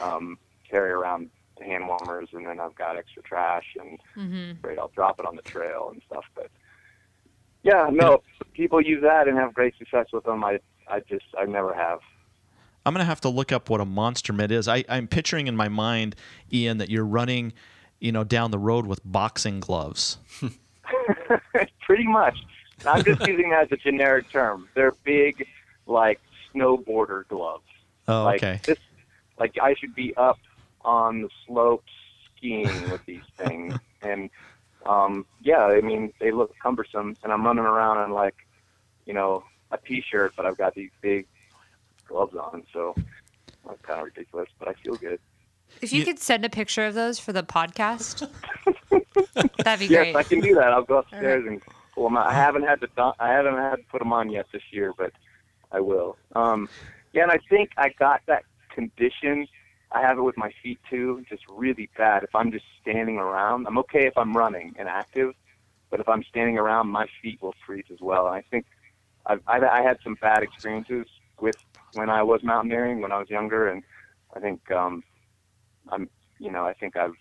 [0.00, 3.98] um, carry around hand warmers, and then I've got extra trash and
[4.61, 4.79] great.
[4.79, 6.50] I'll drop it on the trail and stuff, but.
[7.62, 8.22] Yeah, no,
[8.53, 10.44] people use that and have great success with them.
[10.44, 12.00] I, I just, I never have.
[12.87, 14.68] I'm gonna have to look up what a monster mitt is.
[14.68, 16.16] I, I'm picturing in my mind,
[16.53, 17.53] Ian, that you're running,
[17.99, 20.18] you know, down the road with boxing gloves.
[21.87, 22.38] Pretty much.
[22.87, 24.68] I'm just using that as a generic term.
[24.75, 25.47] They're big,
[25.87, 26.20] like
[26.55, 27.64] snowboarder gloves.
[28.07, 28.61] Oh, like okay.
[28.64, 28.79] This,
[29.38, 30.38] like I should be up
[30.85, 31.90] on the slopes
[32.37, 34.29] skiing with these things, and
[34.85, 38.35] um, yeah, I mean they look cumbersome, and I'm running around in like,
[39.07, 41.27] you know, a t-shirt, but I've got these big
[42.09, 42.95] gloves on, so
[43.67, 45.21] that's kind of ridiculous, but I feel good.
[45.81, 48.29] If you, could send a picture of those for the podcast,
[49.64, 50.17] that'd be Yes, great.
[50.17, 50.73] I can do that.
[50.73, 51.61] I'll go upstairs and
[51.95, 52.27] pull them out.
[52.27, 52.88] I haven't had to.
[52.97, 55.12] don- I haven't had to put them on yet this year, but
[55.73, 56.17] I will.
[56.37, 56.69] Um,
[57.12, 59.47] yeah, and I think I got that condition.
[59.90, 62.23] I have it with my feet too, just really bad.
[62.25, 65.35] If I'm just standing around, I'm okay if I'm running and active,
[65.90, 68.27] but if I'm standing around, my feet will freeze as well.
[68.27, 68.67] And I think
[69.27, 71.07] I've, I've I had some bad experiences
[71.40, 71.57] with
[71.95, 73.83] when I was mountaineering when I was younger, and
[74.35, 75.03] I think um,
[75.89, 77.15] I'm you know I think I've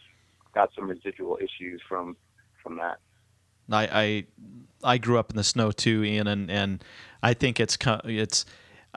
[0.53, 2.15] got some residual issues from
[2.61, 2.97] from that.
[3.71, 4.25] I,
[4.83, 6.83] I I grew up in the snow too, Ian, and, and
[7.21, 8.45] I think it's it's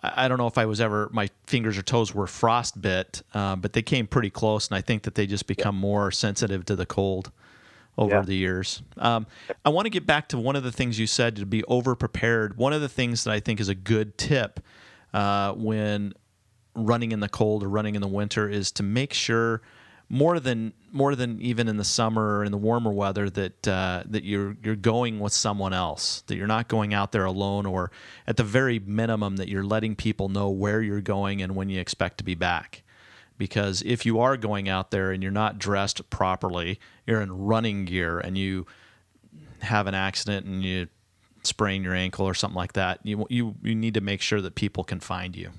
[0.02, 3.72] I don't know if I was ever my fingers or toes were frostbit, uh, but
[3.72, 6.86] they came pretty close, and I think that they just become more sensitive to the
[6.86, 7.30] cold
[7.98, 8.22] over Yeah.
[8.22, 8.82] the years.
[8.98, 9.26] Um,
[9.64, 11.94] I want to get back to one of the things you said to be over
[11.94, 12.58] prepared.
[12.58, 14.60] One of the things that I think is a good tip
[15.16, 16.12] uh, when
[16.74, 19.62] running in the cold or running in the winter is to make sure
[20.10, 24.02] more than more than even in the summer or in the warmer weather that uh,
[24.04, 27.90] that you're you're going with someone else that you're not going out there alone or
[28.26, 31.80] at the very minimum that you're letting people know where you're going and when you
[31.80, 32.82] expect to be back.
[33.38, 37.86] Because if you are going out there and you're not dressed properly you're in running
[37.86, 38.66] gear and you
[39.60, 40.88] have an accident and you
[41.46, 44.54] sprain your ankle or something like that you you you need to make sure that
[44.54, 45.50] people can find you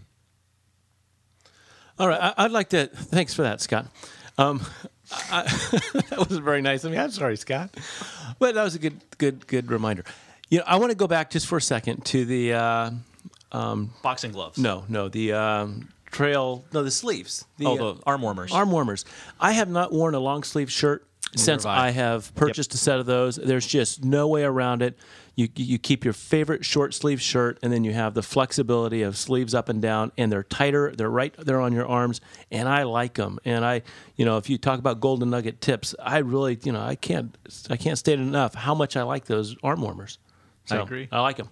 [2.00, 2.88] All right, I, I'd like to.
[2.88, 3.88] Thanks for that, Scott.
[4.38, 4.62] Um,
[5.32, 5.41] I,
[6.10, 6.97] that was very nice of me.
[6.97, 7.71] I'm sorry, Scott,
[8.38, 10.04] but that was a good, good, good reminder.
[10.50, 12.91] You know, I want to go back just for a second to the uh,
[14.04, 17.45] boxing gloves no, no, the um, trail, no, the sleeves.
[17.58, 19.06] The, oh uh, the arm warmers arm warmers.
[19.39, 21.88] I have not worn a long sleeve shirt since have I.
[21.88, 23.38] I have purchased a set of those.
[23.38, 24.97] There's just no way around it.
[25.38, 29.15] You you keep your favorite short sleeve shirt, and then you have the flexibility of
[29.15, 30.91] sleeves up and down, and they're tighter.
[30.97, 32.19] They're right there on your arms,
[32.52, 33.38] and I like them.
[33.45, 33.84] And I,
[34.15, 37.38] you know, if you talk about golden nugget tips, I really, you know, I can't
[37.69, 40.17] I can't state enough how much I like those arm warmers.
[40.71, 41.08] I agree.
[41.12, 41.50] I like them.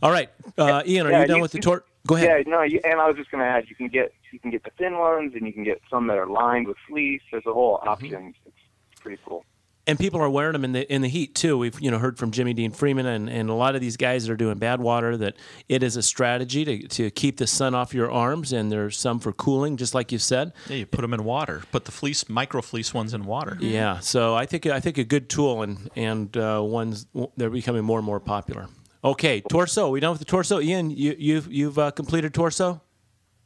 [0.00, 1.84] All right, uh, Ian, are Yeah, you done you- with the tour?
[2.06, 2.44] Go ahead.
[2.46, 4.52] Yeah, no, you, and I was just going to add, you can get you can
[4.52, 7.22] get the thin ones, and you can get some that are lined with fleece.
[7.32, 7.88] There's a whole Mm-hmm.
[7.88, 8.34] option.
[8.46, 9.44] It's pretty cool.
[9.88, 11.56] And people are wearing them in the in the heat too.
[11.56, 14.26] We've you know heard from Jimmy Dean Freeman and, and a lot of these guys
[14.26, 15.36] that are doing Badwater that
[15.68, 19.20] it is a strategy to, to keep the sun off your arms, and there's some
[19.20, 20.52] for cooling, just like you said.
[20.68, 21.62] Yeah, you put them in water.
[21.70, 23.56] Put the fleece, micro fleece ones in water.
[23.60, 27.84] Yeah, so I think I think a good tool, and and uh, ones they're becoming
[27.84, 28.66] more and more popular.
[29.04, 29.90] Okay, torso.
[29.90, 30.90] We done with the torso, Ian?
[30.90, 32.80] You you've you've uh, completed torso.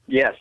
[0.07, 0.35] Yes.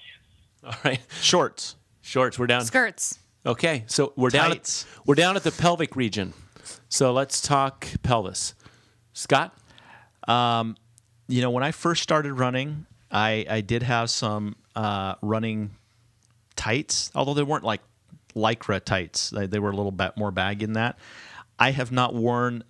[0.63, 1.75] All right, Shorts.
[2.01, 2.39] shorts.
[2.39, 2.63] We're down.
[2.63, 3.19] Skirts.
[3.45, 4.52] Okay, so we're down.
[4.52, 6.34] At, we're down at the pelvic region.
[6.89, 8.54] So let's talk pelvis.
[9.13, 9.58] Scott.
[10.28, 15.71] You know, when I first started running, I, I did have some uh, running
[16.56, 17.82] tights, although they weren't like
[18.36, 19.30] lycra tights.
[19.30, 20.97] They, they were a little bit more baggy than that.
[21.60, 22.63] I have not worn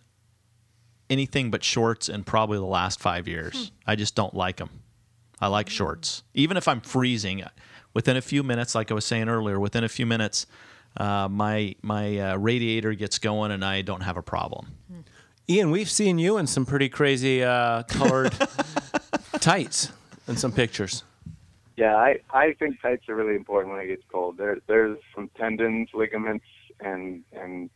[1.09, 3.71] anything but shorts in probably the last five years.
[3.87, 4.69] I just don't like them.
[5.39, 6.23] I like shorts.
[6.33, 7.43] Even if I'm freezing,
[7.93, 10.45] within a few minutes, like I was saying earlier, within a few minutes,
[10.97, 14.75] uh, my my uh, radiator gets going and I don't have a problem.
[15.49, 18.33] Ian, we've seen you in some pretty crazy uh, colored
[19.39, 19.91] tights
[20.27, 21.03] in some pictures.
[21.75, 24.37] Yeah, I, I think tights are really important when it gets cold.
[24.37, 26.45] There there's some tendons, ligaments,
[26.79, 27.69] and and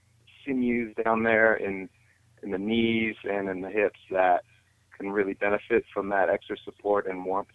[0.45, 1.89] sinews down there in
[2.43, 4.43] in the knees and in the hips that
[4.97, 7.47] can really benefit from that extra support and warmth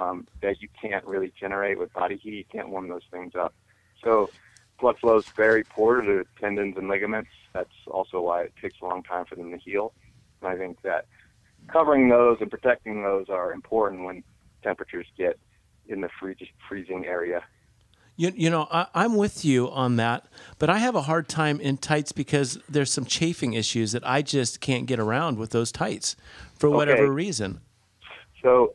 [0.00, 2.34] um, that you can't really generate with body heat.
[2.34, 3.54] You can't warm those things up.
[4.04, 4.28] So
[4.80, 7.30] blood flow is very poor to the tendons and ligaments.
[7.54, 9.92] That's also why it takes a long time for them to heal.
[10.40, 11.06] And I think that
[11.72, 14.22] covering those and protecting those are important when
[14.62, 15.38] temperatures get
[15.86, 16.36] in the freeze,
[16.68, 17.42] freezing area.
[18.16, 20.26] You, you know, I, I'm with you on that,
[20.58, 24.22] but I have a hard time in tights because there's some chafing issues that I
[24.22, 26.16] just can't get around with those tights
[26.58, 27.14] for whatever Okay.
[27.14, 27.60] reason.
[28.42, 28.72] So,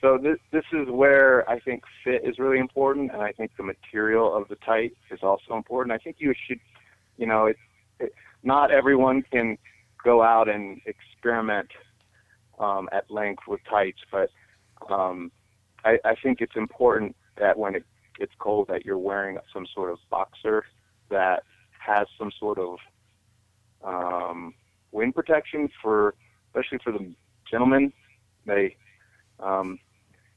[0.00, 3.62] so this this is where I think fit is really important, and I think the
[3.62, 5.92] material of the tight is also important.
[5.92, 6.60] I think you should,
[7.16, 7.56] you know, it,
[8.42, 9.56] not everyone can
[10.04, 11.68] go out and experiment
[12.58, 14.30] um, at length with tights, but
[14.90, 15.32] um,
[15.84, 17.84] I, I think it's important that when it
[18.18, 20.64] gets cold, that you're wearing some sort of boxer
[21.10, 21.42] that
[21.78, 22.78] has some sort of
[23.82, 24.54] um,
[24.92, 26.14] wind protection for,
[26.48, 27.14] especially for the
[27.50, 27.92] gentlemen.
[28.46, 28.76] They
[29.40, 29.78] um,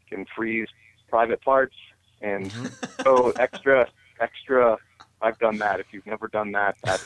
[0.10, 0.68] can freeze
[1.10, 1.76] private parts
[2.22, 2.52] and
[3.04, 3.88] so extra
[4.20, 4.78] extra
[5.22, 5.80] I've done that.
[5.82, 7.02] If you've never done that, that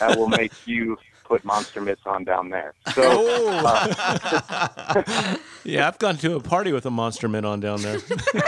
[0.00, 2.74] that will make you put monster mitts on down there.
[2.94, 7.98] So uh, Yeah, I've gone to a party with a monster mitt on down there.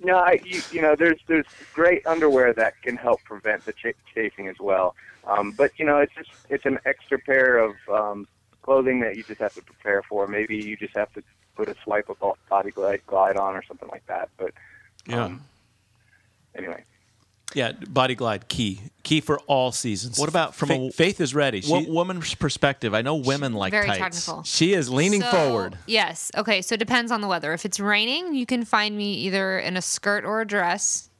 [0.00, 1.44] no, I, you, you know, there's there's
[1.74, 4.94] great underwear that can help prevent the ch- chafing as well.
[5.26, 8.26] Um, but you know, it's just it's an extra pair of um,
[8.62, 10.26] clothing that you just have to prepare for.
[10.26, 11.22] Maybe you just have to
[11.56, 12.16] put a swipe of
[12.48, 14.28] body glide, glide on or something like that.
[14.36, 14.52] But
[15.06, 15.24] Yeah.
[15.24, 15.44] um,
[16.54, 16.84] anyway,
[17.54, 20.18] Yeah, body glide key key for all seasons.
[20.18, 21.60] What about from Fa- a Faith is ready.
[21.60, 22.94] She, wo- woman's perspective?
[22.94, 24.24] I know women like Very tights.
[24.24, 24.42] technical.
[24.44, 25.78] she is leaning So, forward.
[25.86, 26.30] Yes.
[26.36, 26.62] Okay.
[26.62, 27.52] So it depends on the weather.
[27.52, 31.10] If it's raining, you can find me either in a skirt or a dress.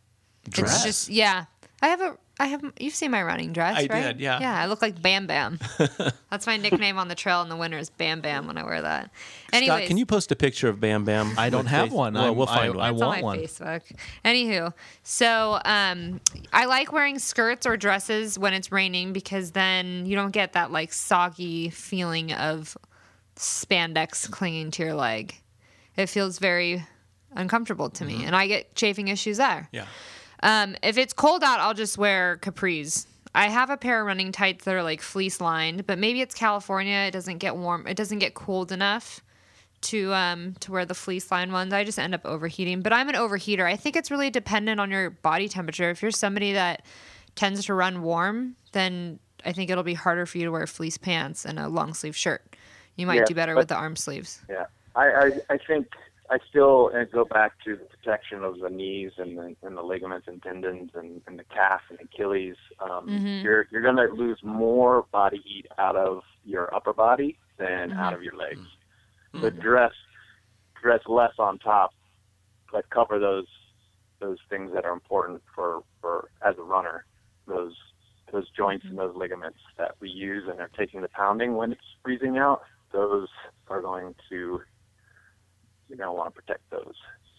[0.49, 0.74] Dress?
[0.76, 1.45] It's just yeah.
[1.82, 4.03] I have a I have you've seen my running dress, I right?
[4.09, 4.41] did, yeah.
[4.41, 5.61] Yeah, I look like Bam Bam.
[6.30, 8.82] That's my nickname on the trail in the winter is Bam Bam when I wear
[8.82, 9.11] that.
[9.53, 11.35] Anyways, Scott, can you post a picture of Bam Bam?
[11.39, 11.93] I don't have Faith?
[11.97, 12.14] one.
[12.14, 12.80] Well, I'm- we'll find I- one.
[12.80, 13.39] I It's on want my one.
[13.39, 13.82] Facebook.
[14.24, 14.72] Anywho,
[15.05, 16.20] so um,
[16.53, 20.72] I like wearing skirts or dresses when it's raining because then you don't get that
[20.72, 22.76] like soggy feeling of
[23.37, 25.35] spandex clinging to your leg.
[25.97, 26.85] It feels very
[27.37, 29.68] uncomfortable to me, and I get chafing issues there.
[29.72, 29.87] yeah.
[30.45, 33.07] Um, if it's cold out, I'll just wear capris.
[33.34, 36.34] I have a pair of running tights that are like fleece lined, but maybe it's
[36.34, 36.99] California.
[37.09, 37.86] It doesn't get warm.
[37.88, 39.20] It doesn't get cold enough
[39.80, 41.72] to um to wear the fleece lined ones.
[41.72, 42.82] I just end up overheating.
[42.82, 43.66] But I'm an overheater.
[43.66, 45.90] I think it's really dependent on your body temperature.
[45.90, 46.84] If you're somebody that
[47.34, 50.97] tends to run warm, then I think it'll be harder for you to wear fleece
[50.99, 52.55] pants and a long sleeve shirt.
[52.97, 54.40] You might Yeah, do better but- with the arm sleeves.
[54.49, 55.88] yeah, I, I, I think
[56.31, 59.83] I still uh, go back to the protection of the knees and the, and the
[59.83, 62.57] ligaments and tendons and, and the calf and Achilles.
[62.81, 63.07] Um,
[63.43, 68.14] You're you're going to lose more body heat out of your upper body than out
[68.14, 68.61] of your legs.
[69.35, 69.93] So dress
[70.81, 71.91] dress less on top,
[72.72, 73.47] but cover those
[74.20, 77.05] those things that are important for, for as a runner.
[77.47, 77.75] Those
[78.33, 81.83] those joints and those ligaments that we use and are taking the pounding when it's
[82.03, 82.62] freezing out.
[82.93, 83.29] Those
[83.68, 84.62] are going to
[85.95, 86.95] you're going to want to protect those.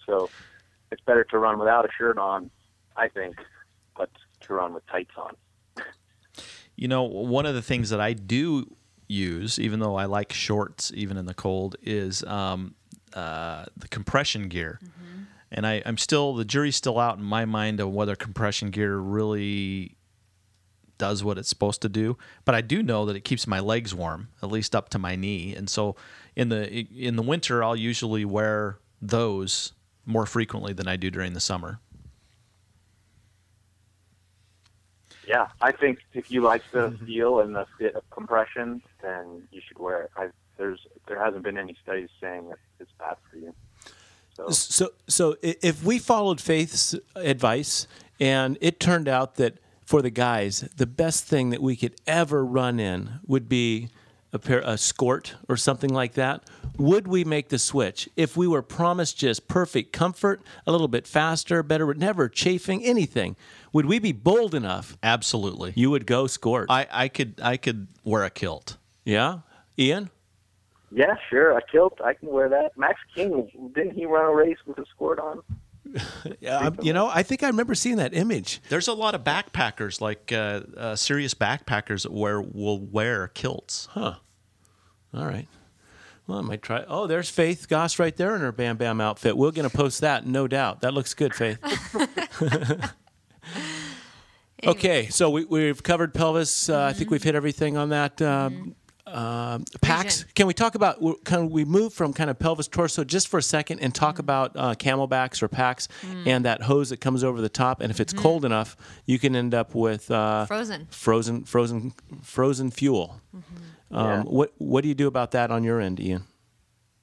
[0.05, 0.29] So
[0.91, 2.49] it's better to run without a shirt on,
[2.95, 3.35] I think,
[3.97, 4.09] but
[4.41, 5.35] to run with tights on.
[6.75, 8.75] You know, one of the things that I do
[9.07, 12.75] use, even though I like shorts even in the cold, is um,
[13.13, 14.79] uh, the compression gear.
[15.51, 18.97] And I, I'm still the jury's still out in my mind of whether compression gear
[18.97, 19.95] really
[20.97, 22.17] does what it's supposed to do.
[22.43, 25.15] But I do know that it keeps my legs warm, at least up to my
[25.15, 25.55] knee.
[25.55, 25.95] And so
[26.35, 29.73] in the in the winter, I'll usually wear those
[30.05, 31.79] more frequently than I do during the summer.
[35.27, 37.05] Yeah, I think if you like the mm-hmm.
[37.05, 40.11] feel and the fit of compression, then you should wear it.
[40.15, 40.27] I,
[40.57, 43.53] there's there hasn't been any studies saying that it's bad for you.
[44.35, 47.87] So So, so if we followed Faith's advice
[48.19, 52.45] and it turned out that for the guys, the best thing that we could ever
[52.45, 53.89] run in would be
[54.35, 56.43] a pair, a skort or something like that,
[56.77, 61.07] would we make the switch if we were promised just perfect comfort, a little bit
[61.07, 63.35] faster, better, never chafing anything?
[63.73, 64.97] Would we be bold enough?
[65.01, 65.73] Absolutely.
[65.75, 66.67] You would go skort.
[66.69, 68.77] I, I could I could wear a kilt.
[69.03, 69.39] yeah,
[69.79, 70.09] Ian.
[70.91, 72.77] yeah, sure, a kilt, I can wear that.
[72.77, 75.41] Max King didn't he run a race with a skirt on?
[76.39, 78.61] Yeah, you know, I think I remember seeing that image.
[78.69, 83.87] There's a lot of backpackers, like uh, uh, serious backpackers, that wear will wear kilts.
[85.15, 85.47] All right.
[86.27, 86.83] Well, I might try.
[86.87, 89.37] Oh, there's Faith Goss right there in her Bam Bam outfit.
[89.37, 90.81] We're going to post that, no doubt.
[90.81, 91.59] That looks good, Faith.
[94.65, 96.67] okay, so we, we've covered pelvis.
[96.67, 98.21] Uh, I think we've hit everything on that.
[98.21, 98.75] Um,
[99.07, 100.21] um, packs.
[100.21, 100.31] Region.
[100.33, 100.97] Can we talk about?
[101.01, 104.53] of, we move from kind of pelvis torso just for a second and talk about
[104.55, 105.87] uh, CamelBaks or packs
[106.25, 107.81] and that hose that comes over the top.
[107.81, 110.87] And if it's cold enough, you can end up with uh, Frozen.
[110.89, 111.93] frozen, frozen,
[112.23, 113.21] frozen fuel.
[113.89, 114.19] Yeah.
[114.19, 116.23] Um, what what do you do about that on your end, Ian?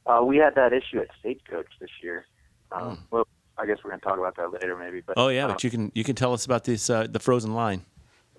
[0.07, 2.27] Uh, we had that issue at Stagecoach this year.
[2.73, 3.27] Um, Well,
[3.57, 5.01] I guess we're going to talk about that later, maybe.
[5.01, 7.21] But Oh yeah, uh, but you can you can tell us about this uh, the
[7.21, 7.83] frozen line.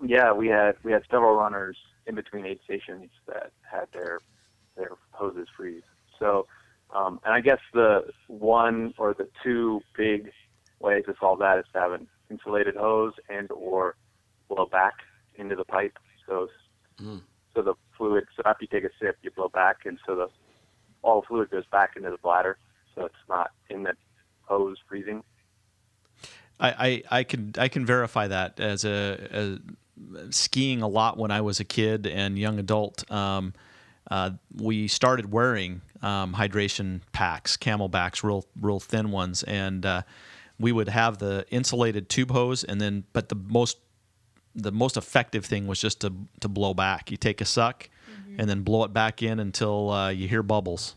[0.05, 4.19] Yeah, we had we had several runners in between aid stations that had their
[4.75, 5.83] their hoses freeze.
[6.19, 6.47] So,
[6.93, 10.31] um, and I guess the one or the two big
[10.79, 13.95] ways to solve that is to have an insulated hose and or
[14.49, 14.93] blow back
[15.35, 15.97] into the pipe.
[16.27, 16.49] So,
[17.55, 18.25] so the fluid.
[18.35, 20.27] So after you take a sip, you blow back, and so the
[21.01, 22.57] all the fluid goes back into the bladder,
[22.95, 23.93] so it's not in the
[24.43, 25.23] hose freezing.
[26.59, 29.59] I, I, I can I can verify that as a,
[30.11, 33.09] a skiing a lot when I was a kid and young adult.
[33.11, 33.53] Um,
[34.09, 40.01] uh, we started wearing um, hydration packs, CamelBaks, real real thin ones, and uh,
[40.59, 43.77] we would have the insulated tube hose, and then but the most
[44.55, 47.11] the most effective thing was just to to blow back.
[47.11, 47.89] You take a suck,
[48.37, 50.95] and then blow it back in until uh, you hear bubbles.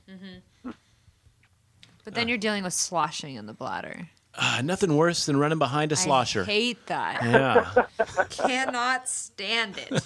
[2.04, 4.08] But then you're dealing with sloshing in the bladder.
[4.32, 6.42] Uh, nothing worse than running behind a slosher.
[6.42, 7.24] I hate that.
[7.24, 7.84] yeah,
[8.30, 10.04] Cannot stand it.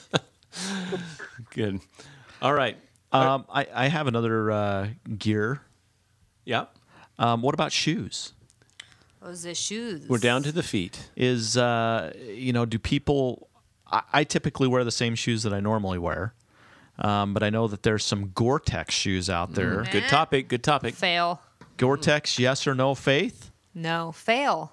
[1.50, 1.80] good.
[2.40, 2.78] All right.
[3.12, 4.88] Um, I, I have another uh,
[5.18, 5.60] gear.
[6.44, 6.66] Yeah.
[7.18, 8.32] Um, what about shoes?
[9.22, 10.08] Those are shoes.
[10.08, 11.10] We're down to the feet.
[11.16, 13.48] Is uh, you know, do people?
[13.90, 16.34] I, I typically wear the same shoes that I normally wear,
[16.98, 19.84] um, but I know that there's some Gore-Tex shoes out there.
[19.90, 20.48] Good topic.
[20.48, 20.94] Good topic.
[20.94, 21.40] fail.
[21.76, 22.94] Gore-Tex, yes or no?
[22.94, 24.72] Faith, No, fail.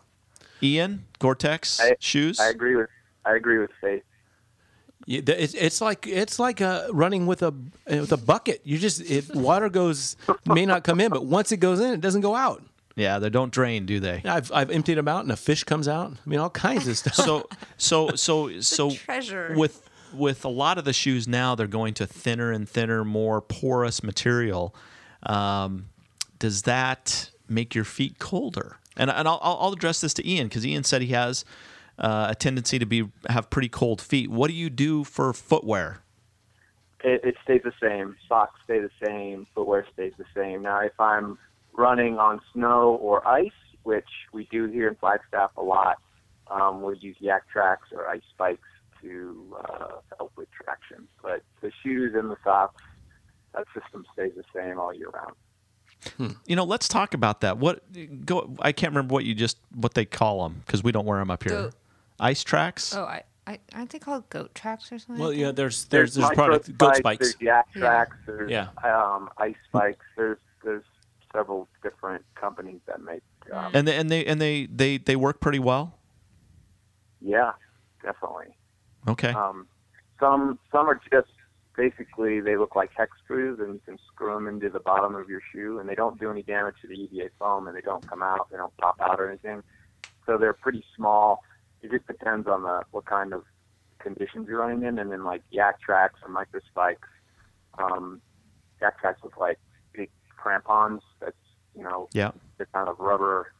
[0.62, 2.40] Ian, Gore-Tex I- shoes.
[2.40, 2.90] I agree with
[3.26, 4.04] I agree with Faith.
[5.06, 7.54] Yeah, it's, it's like it's like uh, running with a
[7.86, 8.62] with a bucket.
[8.66, 12.02] You just it water goes may not come in, but once it goes in, it
[12.02, 12.64] doesn't go out.
[12.98, 14.22] Yeah, they don't drain, do they?
[14.26, 16.12] I've I've emptied them out, and a fish comes out.
[16.12, 17.14] I mean, all kinds of stuff.
[17.14, 19.54] so so so so treasure.
[19.56, 23.40] with with a lot of the shoes now they're going to thinner and thinner more
[23.42, 24.74] porous material
[25.24, 25.90] um,
[26.40, 30.66] does that make your feet colder and, and I'll, I'll address this to ian because
[30.66, 31.44] ian said he has
[32.00, 36.00] uh, a tendency to be have pretty cold feet what do you do for footwear
[37.04, 38.16] It, it stays the same.
[38.30, 39.46] Socks stay the same.
[39.54, 40.64] Footwear stays the same.
[40.64, 41.38] Now, if I'm
[41.78, 43.52] running on snow or ice,
[43.84, 45.98] which we do here in Flagstaff a lot,
[46.52, 48.68] um, we'll use Yaktrax or ice spikes
[49.02, 51.08] to uh, help with traction.
[51.22, 52.84] But the shoes and the socks,
[53.54, 55.34] that system stays the same all year round.
[56.46, 57.82] you know let's talk about that what
[58.24, 61.18] go i can't remember what you just what they call them because we don't wear
[61.18, 61.74] them up here Goat.
[62.20, 65.20] ice tracks Oh, I, I aren't they called goat tracks or something?
[65.20, 65.56] well, like yeah, that?
[65.56, 67.20] there's there's there's micro product goat spikes, spikes.
[67.20, 67.82] There's yak Yeah.
[67.82, 68.18] tracks.
[68.28, 68.68] There's Yeah.
[68.84, 70.06] um, ice spikes.
[70.16, 70.84] There's there's
[71.38, 73.22] several different companies that make.
[73.52, 75.98] Um, and they and they and they they, they work pretty well
[77.22, 77.52] Yeah,
[78.04, 78.56] definitely.
[79.08, 79.68] okay Um,
[80.20, 81.30] some some are just
[81.76, 85.30] basically they look like hex screws and you can screw them into the bottom of
[85.30, 88.06] your shoe and they don't do any damage to the EVA foam and they don't
[88.10, 89.62] come out, they don't pop out or anything.
[90.26, 91.44] So they're pretty small.
[91.84, 93.44] It just depends on the what kind of
[94.00, 97.08] conditions you're running in and then like Yaktrax or micro spikes.
[97.78, 98.22] Um,
[98.82, 99.60] Yaktrax look like
[100.38, 101.36] crampons that's
[101.76, 103.52] you know yeah they're kind of rubber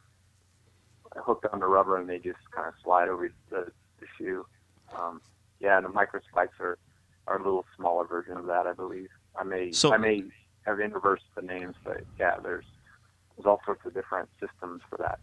[1.16, 3.66] hooked onto rubber and they just kind of slide over the,
[4.00, 4.46] the shoe.
[4.96, 5.20] Um,
[5.60, 6.78] yeah, the micro spikes are,
[7.26, 9.08] are a little smaller version of that, I believe.
[9.36, 10.24] I may So- I may
[10.66, 12.64] have inversed the names, but yeah, there's
[13.36, 15.18] there's all sorts of different systems for that.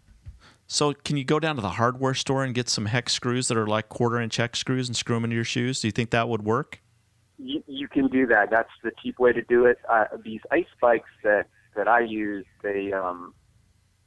[0.67, 3.57] So can you go down to the hardware store and get some hex screws that
[3.57, 5.81] are like quarter inch hex screws and screw them into your shoes?
[5.81, 6.81] Do you think that would work?
[7.37, 8.49] You, you can do that.
[8.49, 9.79] That's the cheap way to do it.
[9.89, 13.33] Uh, these ice spikes that that I use, they um,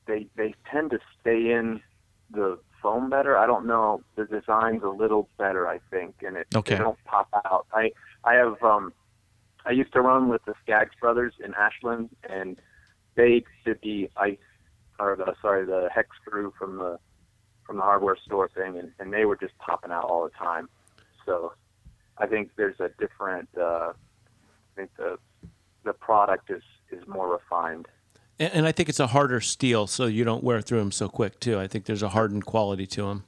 [0.07, 1.81] they they tend to stay in
[2.31, 3.37] the foam better.
[3.37, 4.03] I don't know.
[4.16, 6.74] The design's a little better, I think, and it Okay.
[6.74, 7.66] they don't pop out.
[7.72, 7.91] I
[8.24, 8.93] I have um,
[9.66, 12.59] I used to run with the Skaggs brothers in Ashland, and
[13.14, 14.39] they did the ice
[14.99, 16.99] or the sorry the hex screw from the
[17.66, 20.70] from the hardware store thing, and, and they were just popping out all the time.
[21.26, 21.53] So
[22.19, 23.49] I think there's a different.
[23.57, 25.19] Uh, I think the
[25.85, 27.87] the product is is more refined.
[28.39, 31.09] And, and I think it's a harder steel, so you don't wear through them so
[31.09, 31.59] quick too.
[31.59, 33.25] I think there's a hardened quality to them.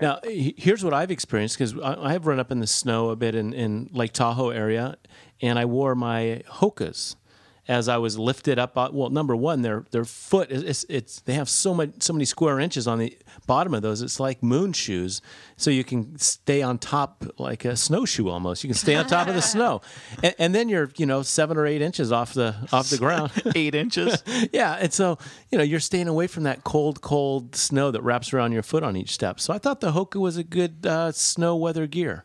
[0.00, 3.34] Now, here's what I've experienced because I I've run up in the snow a bit
[3.34, 4.96] in, in Lake Tahoe area,
[5.40, 7.16] and I wore my Hokas
[7.68, 8.76] as I was lifted up.
[8.76, 12.12] uh, Well, number one, their their foot is it's, it's they have so much so
[12.12, 14.02] many square inches on the bottom of those.
[14.02, 15.20] It's like moon shoes,
[15.56, 18.64] so you can stay on top like a snowshoe almost.
[18.64, 19.80] You can stay on top of the snow,
[20.22, 23.30] and, and then you're you know seven or eight inches off the off the ground.
[23.54, 24.22] Eight inches.
[24.52, 25.18] Yeah, and so
[25.50, 28.82] you know you're staying away from that cold, cold snow that wraps around your foot
[28.82, 29.38] on each step.
[29.40, 32.24] So I thought the Hoka was a good uh, snow weather gear.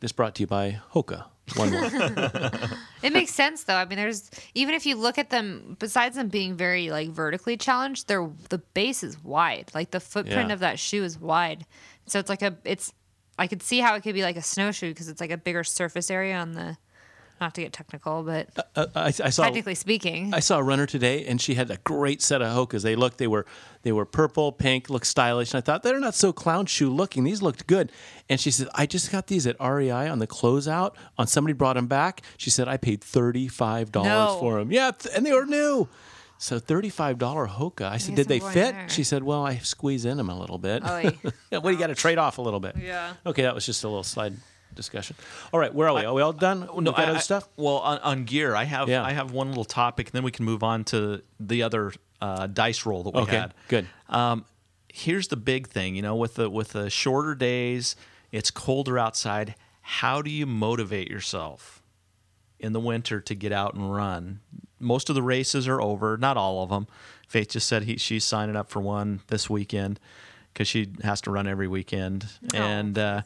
[0.00, 1.24] This brought to you by Hoka.
[1.56, 2.50] One more.
[3.00, 3.76] It makes sense though.
[3.76, 7.56] I mean, there's even if you look at them, besides them being very like vertically
[7.56, 9.70] challenged, they're the base is wide.
[9.72, 10.54] Like the footprint Yeah.
[10.54, 11.64] of that shoe is wide,
[12.06, 12.92] so it's like a it's.
[13.38, 15.62] I could see how it could be like a snowshoe because it's like a bigger
[15.62, 16.76] surface area on the.
[17.40, 20.86] Not to get technical, but uh, I, I saw technically speaking, I saw a runner
[20.86, 22.82] today, and she had a great set of Hokas.
[22.82, 23.46] They looked they were
[23.82, 25.54] they were purple, pink, looked stylish.
[25.54, 27.24] And I thought they're not so clown shoe looking.
[27.24, 27.92] These looked good.
[28.28, 30.94] And she said, I just got these at REI on the closeout.
[31.16, 32.22] On somebody brought them back.
[32.36, 34.36] She said I paid thirty five dollars No.
[34.40, 34.72] for them.
[34.72, 35.88] Yeah, and they were new.
[36.38, 37.88] So thirty five dollar Hoka.
[37.88, 38.72] I said, did they fit?
[38.74, 38.88] there.
[38.88, 40.82] She said, Well, I squeeze in them a little bit.
[41.50, 42.76] Yeah, well, you got to trade off a little bit.
[42.76, 43.14] Yeah.
[43.24, 44.34] Okay, that was just a little side
[44.78, 45.14] discussion.
[45.52, 46.04] All right, where are we?
[46.06, 46.60] Are we all done?
[46.60, 47.46] No, with that I- other I- stuff.
[47.56, 49.04] Well, on, on gear, I have Yeah.
[49.04, 52.46] I have one little topic, and then we can move on to the other uh,
[52.46, 53.54] dice roll that we Okay, had.
[53.68, 53.86] good.
[54.08, 54.44] Um,
[54.92, 57.94] here's the big thing, you know, with the with the shorter days,
[58.32, 59.54] it's colder outside.
[59.82, 61.82] How do you motivate yourself
[62.58, 64.40] in the winter to get out and run?
[64.80, 66.86] Most of the races are over, not all of them.
[67.26, 69.98] Faith just said he, she's signing up for one this weekend
[70.52, 72.26] because she has to run every weekend.
[72.54, 73.22] And uh,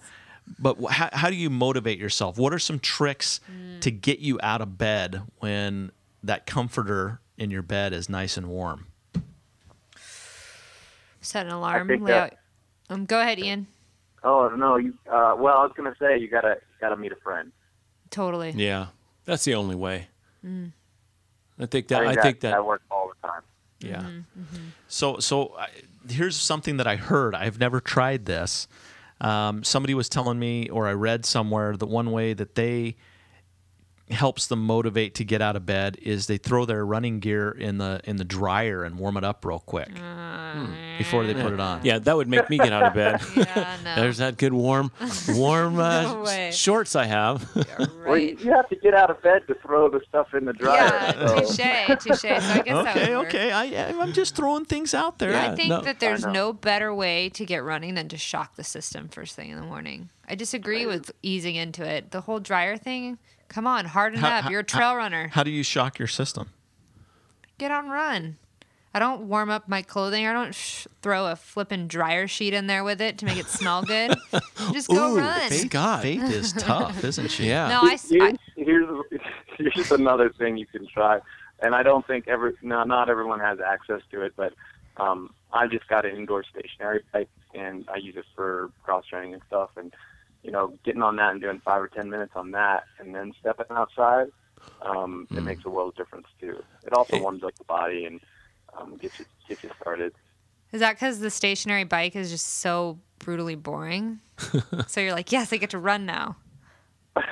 [0.59, 2.38] but how, how do you motivate yourself?
[2.38, 3.40] What are some tricks
[3.80, 5.90] to get you out of bed when
[6.22, 8.86] that comforter in your bed is nice and warm?
[11.20, 11.88] Set an alarm.
[12.07, 12.38] that-
[12.90, 13.66] Um, go ahead, Ian.
[14.24, 14.95] Oh no, you.
[15.11, 17.51] Uh, well, I was gonna say you gotta gotta meet a friend.
[18.11, 18.51] Totally.
[18.51, 18.88] Yeah,
[19.24, 20.09] that's the only way.
[20.45, 20.72] Mm.
[21.59, 22.03] I think that.
[22.03, 22.57] I I think, think that, that.
[22.59, 23.43] that works all the time.
[23.80, 24.11] yeah.
[24.88, 25.68] So, so I,
[26.09, 27.34] here's something that I heard.
[27.34, 28.68] I've never tried this.
[29.23, 32.97] Um, somebody was telling me, or I read somewhere, that one way that they
[34.13, 37.79] helps them motivate to get out of bed is they throw their running gear in
[37.79, 39.89] the in the dryer and warm it up real quick
[40.99, 41.81] before they put it on.
[41.85, 43.21] Yeah, that would make me get out of bed.
[43.43, 43.97] Yeah, no.
[43.97, 44.93] There's that good warm,
[45.31, 47.49] warm uh, No shorts I have.
[48.03, 48.41] Well, you, right.
[48.41, 50.77] you have to get out of bed to throw the stuff in the dryer.
[50.77, 51.41] Yeah, so-
[51.97, 52.21] touche, touche.
[52.21, 53.53] So I guess Okay, would okay.
[53.53, 55.31] I, I'm just throwing things out there.
[55.31, 55.53] Yeah.
[55.53, 58.65] I think no, that there's no better way to get running than to shock the
[58.65, 60.11] system first thing in the morning.
[60.29, 62.11] I disagree with easing into it.
[62.11, 63.19] The whole dryer thing,
[63.53, 64.45] come on, harden How- up.
[64.45, 65.29] how- You're a trail runner.
[65.29, 66.51] How do you shock your system?
[67.59, 68.39] Get on run.
[68.95, 70.27] I don't warm up my clothing.
[70.27, 73.47] I don't sh- throw a flippin' dryer sheet in there with it to make it
[73.47, 74.15] smell good.
[74.73, 75.49] Just go Ooh, run.
[75.49, 76.03] thank God.
[76.03, 77.49] Faith is tough, isn't she?
[77.49, 77.69] Yeah.
[77.69, 79.21] No, I, s- I- Here's, here's
[79.75, 81.21] here's another thing you can try,
[81.61, 84.53] and I don't think every no, not everyone has access to it, but
[84.99, 89.33] um, I just got an indoor stationary bike, and I use it for cross training
[89.33, 89.93] and stuff, and
[90.43, 93.32] you know, getting on that and doing five or ten minutes on that, and then
[93.40, 94.28] stepping outside,
[94.82, 96.62] um, it makes a world of difference too.
[96.84, 98.20] It also warms up the body and
[98.78, 100.12] um, gets you gets you started.
[100.72, 104.20] is that because the stationary bike is just so brutally boring?
[104.86, 106.36] so you're like, yes, I get to run now.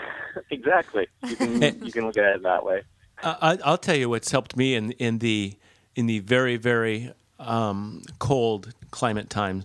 [0.50, 1.08] exactly.
[1.28, 2.82] You can you can look at it that way.
[3.22, 5.54] I, I'll tell you what's helped me in in the
[5.96, 9.64] in the very very um, cold climate times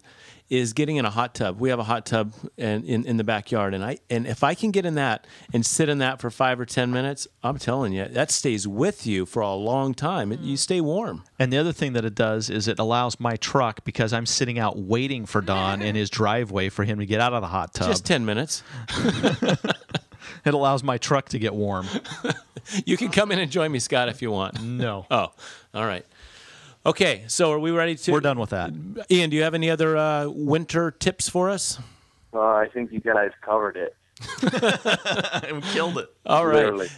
[0.49, 1.59] is getting in a hot tub.
[1.59, 4.53] We have a hot tub in, in, in the backyard, and I and if I
[4.53, 7.93] can get in that and sit in that for five or ten minutes, I'm telling
[7.93, 10.31] you that stays with you for a long time.
[10.31, 10.59] It, you mm.
[10.59, 11.23] stay warm.
[11.39, 14.59] And the other thing that it does is it allows my truck because I'm sitting
[14.59, 17.73] out waiting for Don in his driveway for him to get out of the hot
[17.73, 17.87] tub.
[17.87, 18.63] Just ten minutes.
[20.45, 21.87] it allows my truck to get warm.
[22.85, 24.61] You can come in and join me, Scott, if you want.
[24.61, 25.05] No.
[25.11, 25.31] Oh,
[25.73, 26.05] all right.
[26.85, 28.11] Okay, so are we ready to?
[28.11, 28.71] We're done with that.
[29.09, 31.79] Ian, do you have any other uh, winter tips for us?
[32.31, 33.95] Uh, I think you guys covered it.
[35.53, 36.09] we killed it.
[36.27, 36.55] All right.
[36.57, 36.89] Literally.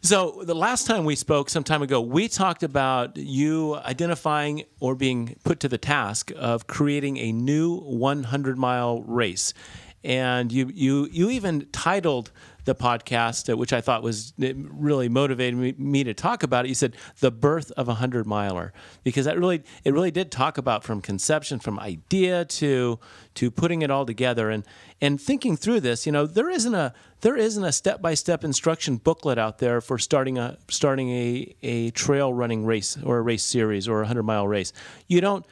[0.00, 4.94] So the last time we spoke, some time ago, we talked about you identifying or
[4.94, 9.52] being put to the task of creating a new 100 mile race,
[10.02, 12.32] and you you you even titled
[12.66, 16.68] the podcast, which I thought was really motivated me, me to talk about it.
[16.68, 20.58] You said the birth of a hundred miler because that really it really did talk
[20.58, 22.98] about from conception, from idea to
[23.36, 24.64] to putting it all together and
[25.00, 26.04] and thinking through this.
[26.04, 26.92] You know, there isn't a
[27.22, 31.56] there isn't a step by step instruction booklet out there for starting a starting a
[31.62, 34.72] a trail running race or a race series or a hundred mile race.
[35.06, 35.46] You don't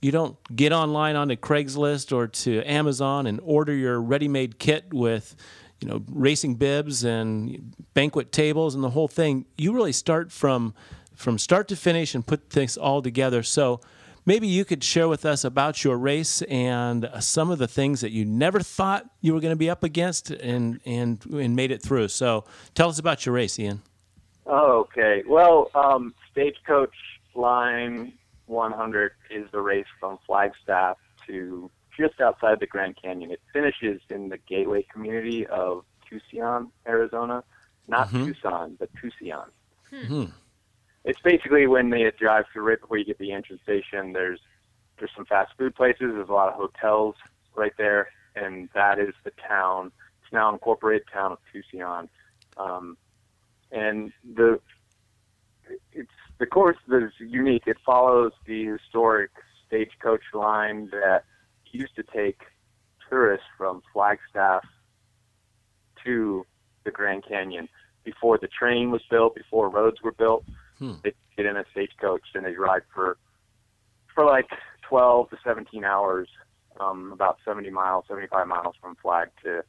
[0.00, 5.36] you don't get online onto Craigslist or to Amazon and order your ready-made kit with,
[5.82, 9.46] you know, racing bibs and banquet tables and the whole thing.
[9.58, 10.74] You really start from
[11.14, 13.42] from start to finish and put things all together.
[13.42, 13.80] So
[14.24, 18.00] maybe you could share with us about your race and uh, some of the things
[18.00, 21.70] that you never thought you were going to be up against and and and made
[21.70, 22.08] it through.
[22.08, 23.82] So tell us about your race, Ian.
[24.46, 25.22] Okay.
[25.26, 26.94] Well, um, Stagecoach
[27.34, 28.12] Line
[28.46, 33.30] 100 is the race from Flagstaff to just outside the Grand Canyon.
[33.30, 37.44] It finishes in the gateway community of Tusayan, Arizona.
[37.88, 38.26] Not mm-hmm.
[38.26, 39.46] Tucson, but Tusayan.
[39.90, 40.06] Hmm.
[40.06, 40.24] Hmm.
[41.04, 44.12] It's basically when they drive through right before you get the entrance station.
[44.12, 44.40] There's
[44.98, 46.12] there's some fast food places.
[46.14, 47.16] There's a lot of hotels
[47.56, 49.90] right there, and that is the town.
[50.22, 52.08] It's now an incorporated town of Tusayan.
[52.56, 52.96] Um,
[53.72, 54.60] and the
[55.92, 57.64] it's the course that is unique.
[57.66, 59.30] It follows the historic
[59.66, 61.24] stagecoach line that
[61.72, 62.40] used to take
[63.08, 64.64] tourists from Flagstaff
[66.04, 66.46] to
[66.84, 67.68] the Grand Canyon
[68.04, 70.44] before the train was built, before roads were built.
[71.02, 73.16] They get in a stagecoach and they ride for
[74.14, 74.48] for like
[74.88, 76.28] 12 to 17 hours,
[76.78, 79.62] um, about 70 miles, 75 miles from Flag to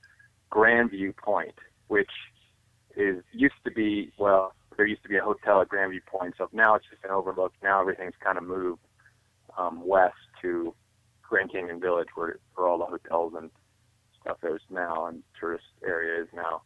[0.52, 1.56] Grandview Point,
[1.88, 2.12] which
[2.98, 6.50] is used to be well, there used to be a hotel at Grandview Point, so
[6.52, 7.54] now it's just an overlook.
[7.62, 8.82] Now everything's kind of moved
[9.58, 10.74] um, west to
[11.28, 13.50] Grand Canyon Village, where where all the hotels and
[14.22, 16.62] stuff is now, and tourist area is now.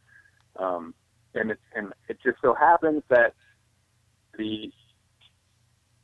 [0.58, 0.94] Um,
[1.36, 3.34] and it and it just so happens that
[4.38, 4.72] the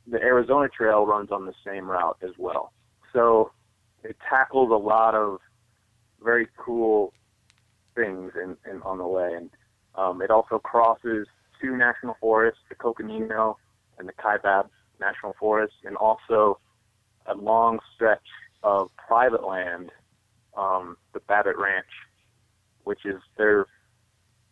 [0.06, 2.72] the Arizona Trail runs on the same route as well.
[3.12, 3.52] So
[4.02, 5.38] it tackles a lot of
[6.22, 7.12] very cool
[7.94, 9.34] things in, in on the way.
[9.34, 9.50] And
[9.96, 11.26] Um, it also crosses
[11.60, 13.56] two national forests, the Coconino
[13.96, 16.58] and the Kaibab National Forest, and also
[17.26, 18.28] a long stretch
[18.64, 19.90] of private land,
[20.56, 21.86] um, the Babbitt Ranch,
[22.82, 23.66] which is their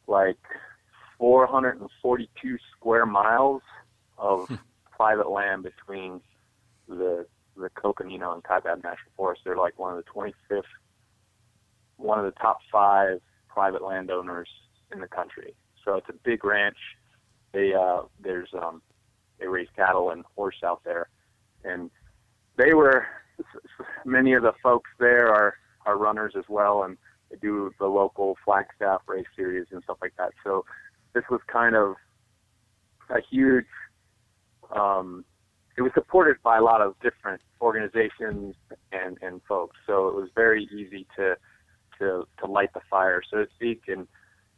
[0.07, 0.39] like
[1.19, 3.63] 442 square miles
[4.19, 4.49] of
[4.91, 6.21] private land between
[6.89, 9.43] the the Coconino and Kaibab National Forest.
[9.45, 10.63] They're like one of the 25th,
[11.97, 14.49] one of the top five private landowners
[14.91, 15.55] in the country.
[15.85, 16.79] So it's a big ranch.
[17.53, 18.83] They uh, there's um,
[19.39, 21.09] they raise cattle and horse out there,
[21.65, 21.91] and
[22.57, 23.07] they were
[24.05, 25.55] many of the folks there are
[25.85, 26.97] are runners as well, and
[27.30, 30.33] they do the local Flagstaff race series and stuff like that.
[30.45, 30.64] So
[31.14, 31.95] this was kind of
[33.11, 33.66] a huge.
[34.74, 35.24] Um,
[35.76, 38.55] it was supported by a lot of different organizations
[38.93, 41.37] and and folks, so it was very easy to
[41.99, 43.83] to to light the fire, so to speak.
[43.89, 44.07] And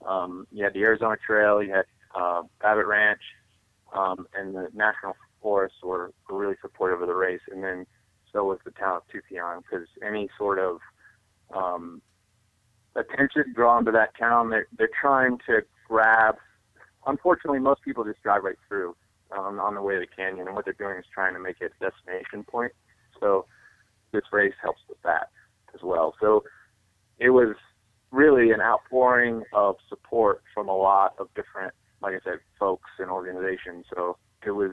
[0.06, 3.20] um, you had the Arizona Trail, you had uh, Babbitt Ranch,
[3.94, 7.86] um, and the National Forest were, were really supportive of the race, and then
[8.34, 10.80] so was the town of Tusayan, because any sort of
[11.54, 12.02] um,
[12.96, 16.34] attention drawn to that town, they're, they're trying to grab.
[17.06, 18.96] Unfortunately, most people just drive right through
[19.30, 21.56] um, on the way to the canyon, and what they're doing is trying to make
[21.60, 22.72] it a destination point.
[23.20, 23.46] So
[24.12, 25.28] this race helps with that
[25.74, 26.14] as well.
[26.20, 26.44] So
[27.18, 27.54] it was
[28.10, 31.72] really an outpouring of support from a lot of different,
[32.02, 33.86] like I said, folks and organizations.
[33.94, 34.72] So it was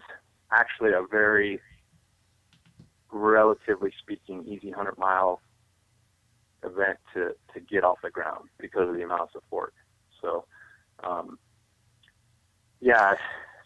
[0.51, 1.59] actually a very,
[3.12, 5.41] relatively speaking, easy 100 mile
[6.64, 9.74] event to, to get off the ground because of the amount of support.
[10.22, 10.45] So,
[11.03, 11.38] um,
[12.80, 13.16] yeah.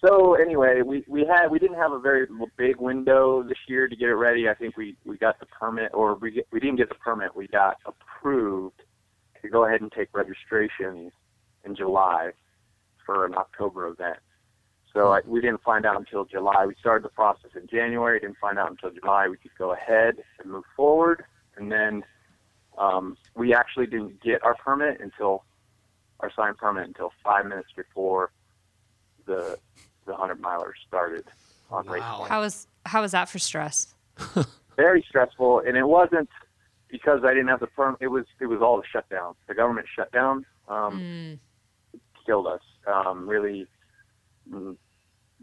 [0.06, 2.28] So anyway, we, we had we didn't have a very
[2.58, 4.48] big window this year to get it ready.
[4.48, 7.36] I think we, we got the permit, or we we didn't get the permit.
[7.36, 8.82] We got approved
[9.42, 11.12] to go ahead and take registrations
[11.64, 12.32] in July
[13.06, 14.18] for an October event.
[14.96, 16.66] So I, we didn't find out until July.
[16.66, 18.18] We started the process in January.
[18.20, 19.28] Didn't find out until July.
[19.28, 21.26] We could go ahead and move forward,
[21.58, 22.04] and then
[22.78, 25.44] um, we actually didn't get our permit until
[26.22, 28.32] our signed permit until five minutes before
[29.28, 29.58] the
[30.08, 31.26] the hundred milers started
[31.70, 32.30] on race point.
[32.32, 33.94] How was how was that for stress?
[34.78, 36.30] Very stressful, and it wasn't
[36.90, 37.98] because I didn't have the permit.
[38.00, 39.36] It was it was all the shutdown.
[39.48, 41.40] The government shutdown um, Mm.
[42.26, 42.62] killed us.
[42.88, 43.68] Um, really,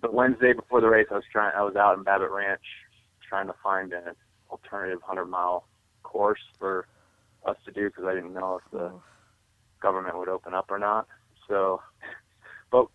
[0.03, 1.53] the Wednesday before the race, I was trying.
[1.57, 2.61] I was out in Babbitt Ranch
[3.27, 4.15] trying to find an
[4.51, 5.67] alternative hundred mile
[6.03, 6.87] course for
[7.47, 8.93] us to do because I didn't know if the
[9.81, 11.07] government would open up or not.
[11.49, 11.81] So,
[12.71, 12.87] but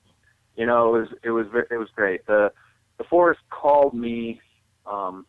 [0.56, 2.26] you know, it was it was it was great.
[2.28, 2.52] The
[2.98, 4.42] the forest called me,
[4.86, 5.26] um,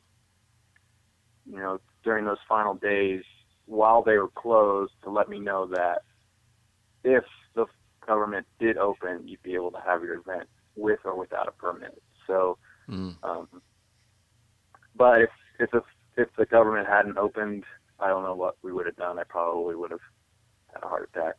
[1.47, 3.22] you know, during those final days
[3.66, 6.03] while they were closed to let me know that
[7.05, 7.24] if
[7.55, 7.66] the
[8.07, 10.49] government did open, you'd be able to have your event
[10.79, 12.01] with or without a permit.
[12.26, 12.59] So,
[13.22, 13.49] um,
[14.97, 15.83] but if if the,
[16.16, 17.64] if the government hadn't opened,
[18.01, 19.18] I don't know what we would have done.
[19.18, 20.01] I probably would have
[20.72, 21.35] had a heart attack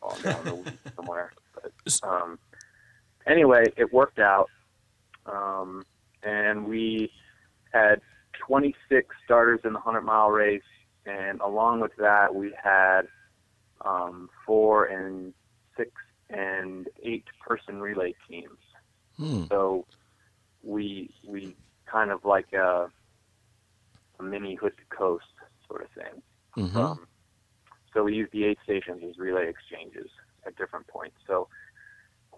[0.00, 1.32] falling down the weed somewhere.
[1.54, 1.72] But
[2.02, 2.38] um,
[3.26, 4.48] anyway, it worked out,
[5.26, 5.84] um,
[6.22, 7.10] and we
[7.72, 8.00] had
[8.46, 10.62] 26 starters in the 100 mile race,
[11.06, 13.02] and along with that, we had
[13.84, 15.32] um, four and
[15.76, 15.90] six
[16.28, 18.58] and eight person relay teams.
[19.20, 19.44] Hmm.
[19.50, 19.84] So
[20.62, 21.54] we we
[21.84, 22.90] kind of like a,
[24.18, 25.24] a mini hood to coast
[25.68, 26.22] sort of thing.
[26.56, 26.76] Mhm.
[26.76, 27.06] Um,
[27.92, 30.10] so we used the aid stations as relay exchanges
[30.46, 31.16] at different points.
[31.26, 31.48] So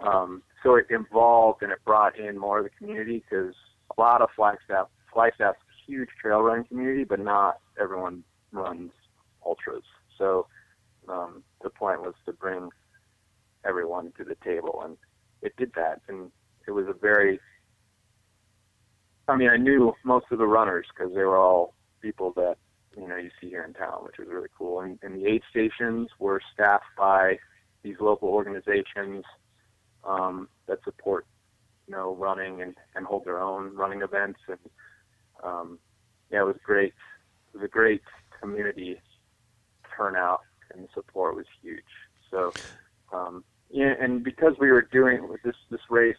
[0.01, 3.55] um, so it involved and it brought in more of the community because
[3.97, 8.91] a lot of Flagstaff Flagstaff's a huge trail running community, but not everyone runs
[9.47, 9.85] ultras.
[10.19, 10.47] So
[11.09, 12.71] um, the point was to bring
[13.65, 14.97] everyone to the table, and
[15.43, 16.01] it did that.
[16.09, 16.33] And
[16.67, 17.41] it was a very
[19.29, 22.57] I mean, I knew most of the runners because they were all people that
[22.97, 24.81] you know you see here in town, which was really cool.
[24.81, 27.39] And, and the aid stations were staffed by
[27.83, 29.25] these local organizations
[30.05, 31.27] um, that support
[31.87, 34.41] you know running and, and hold their own running events.
[34.49, 34.59] And
[35.43, 35.79] um,
[36.31, 36.93] yeah, it was great.
[37.55, 38.03] It was a great
[38.41, 39.01] community
[39.97, 40.41] turnout,
[40.73, 41.83] and the support was huge.
[42.31, 42.55] So
[43.13, 46.17] um, yeah, and because we were doing this, this race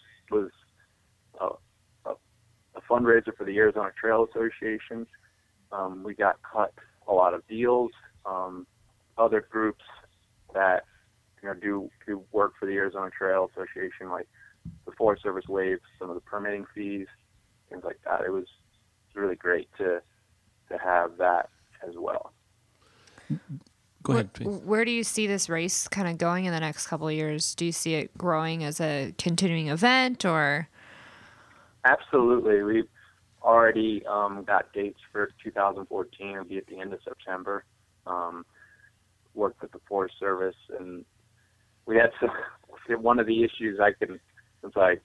[2.93, 5.07] fundraiser for the Arizona Trail Association.
[5.71, 6.73] Um, we got cut
[7.07, 7.91] a lot of deals.
[8.25, 8.67] Um,
[9.17, 9.83] other groups
[10.53, 10.83] that
[11.41, 14.27] you know do do work for the Arizona Trail Association, like
[14.85, 17.07] the Forest Service waived some of the permitting fees,
[17.69, 18.21] things like that.
[18.21, 18.45] It was
[19.15, 20.01] really great to
[20.69, 21.49] to have that
[21.87, 22.33] as well.
[24.03, 24.61] Go ahead, Where, please.
[24.65, 27.55] where do you see this race kind of going in the next couple of years?
[27.55, 30.67] Do you see it growing as a continuing event or?
[31.86, 32.63] Absolutely.
[32.63, 32.89] We've
[33.41, 36.29] already um, got dates for 2014.
[36.29, 37.65] It'll be at the end of September.
[38.05, 38.45] Um,
[39.34, 41.05] worked with the Forest Service, and
[41.86, 42.29] we had some.
[43.01, 44.19] One of the issues I can,
[44.61, 44.95] since I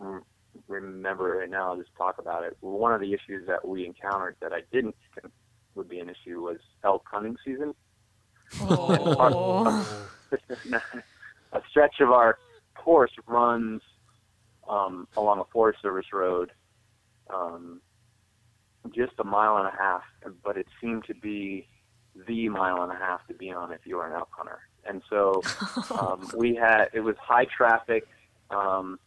[0.00, 0.20] mm,
[0.68, 2.56] remember right now, I'll just talk about it.
[2.60, 5.32] One of the issues that we encountered that I didn't think
[5.74, 7.74] would be an issue was elk hunting season.
[8.62, 10.06] Oh.
[11.52, 12.38] a stretch of our
[12.74, 13.82] course runs
[14.68, 16.52] um, along a Forest Service road,
[17.32, 17.80] um,
[18.94, 20.02] just a mile and a half,
[20.44, 21.66] but it seemed to be
[22.26, 24.60] the mile and a half to be on if you were an elk hunter.
[24.84, 25.42] And so
[25.98, 28.06] um, we had it was high traffic.
[28.50, 28.98] Um,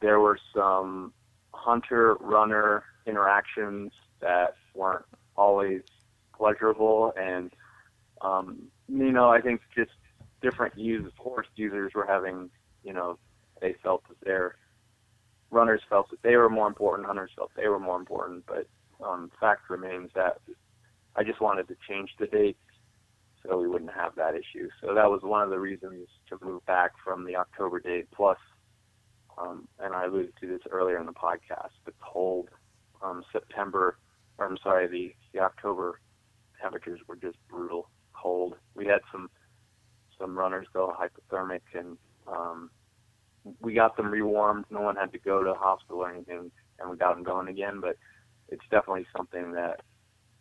[0.00, 1.12] there were some
[1.54, 5.04] hunter runner interactions that weren't
[5.36, 5.82] always
[6.36, 7.52] pleasurable, and
[8.20, 8.58] um,
[8.88, 9.92] you know I think just
[10.42, 12.50] different users, horse users were having
[12.84, 13.18] you know
[13.60, 14.56] they felt that their
[15.50, 18.66] runners felt that they were more important, hunters felt they were more important, but
[19.04, 20.40] um, fact remains that
[21.16, 22.56] I just wanted to change the date
[23.46, 24.68] so we wouldn't have that issue.
[24.80, 28.08] So that was one of the reasons to move back from the October date.
[28.14, 28.38] Plus,
[29.40, 32.48] um, and I alluded to this earlier in the podcast, the cold
[33.02, 33.96] um, September,
[34.38, 36.00] or I'm sorry, the, the October
[36.60, 38.54] temperatures were just brutal cold.
[38.74, 39.30] We had some
[40.18, 41.96] some runners go hypothermic, and
[42.26, 42.70] um,
[43.60, 44.64] we got them rewarmed.
[44.70, 47.80] No one had to go to hospital or anything, and we got them going again.
[47.80, 47.96] But
[48.48, 49.80] it's definitely something that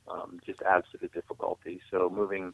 [0.07, 1.81] um, just adds to the difficulty.
[1.91, 2.53] So moving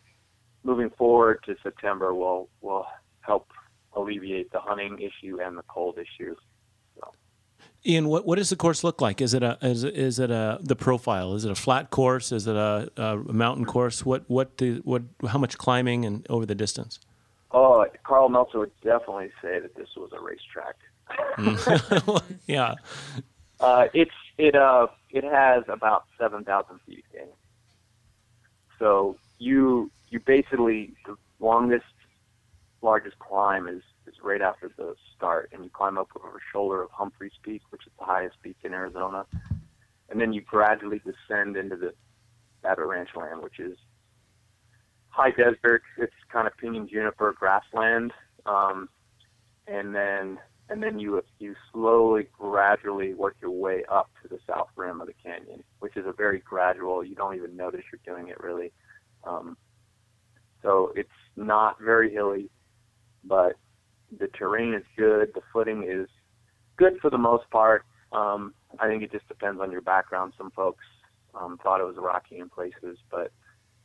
[0.63, 2.85] moving forward to September will will
[3.21, 3.51] help
[3.95, 6.35] alleviate the hunting issue and the cold issue.
[7.85, 9.19] Ian, what, what does the course look like?
[9.19, 11.33] Is it a is is it a the profile?
[11.33, 12.31] Is it a flat course?
[12.31, 14.05] Is it a, a mountain course?
[14.05, 16.99] What what the, what how much climbing and over the distance?
[17.53, 20.75] Oh, Karl Meltzer would definitely say that this was a racetrack.
[22.47, 22.75] yeah,
[23.59, 27.27] Uh, it's it uh it has about seven thousand feet of gain.
[28.79, 31.85] So you you basically the longest
[32.81, 36.81] largest climb is is right after the start, and you climb up over a shoulder
[36.81, 39.25] of Humphreys Peak, which is the highest peak in Arizona,
[40.09, 41.93] and then you gradually descend into the
[42.61, 43.77] Babbitt Ranch land, which is
[45.13, 45.83] high desert.
[45.97, 48.11] It's kind of pinyon juniper grassland,
[48.45, 48.89] um,
[49.67, 50.39] and then
[50.69, 55.07] and then you you slowly, gradually work your way up to the south rim of
[55.07, 57.03] the canyon, which is a very gradual.
[57.03, 58.71] You don't even notice you're doing it really.
[59.23, 59.55] Um,
[60.61, 62.49] so it's not very hilly,
[63.23, 63.53] but
[64.17, 65.31] the terrain is good.
[65.33, 66.07] The footing is
[66.77, 67.83] good for the most part.
[68.11, 70.33] Um, I think it just depends on your background.
[70.37, 70.83] Some folks
[71.35, 73.31] um, thought it was rocky in places, but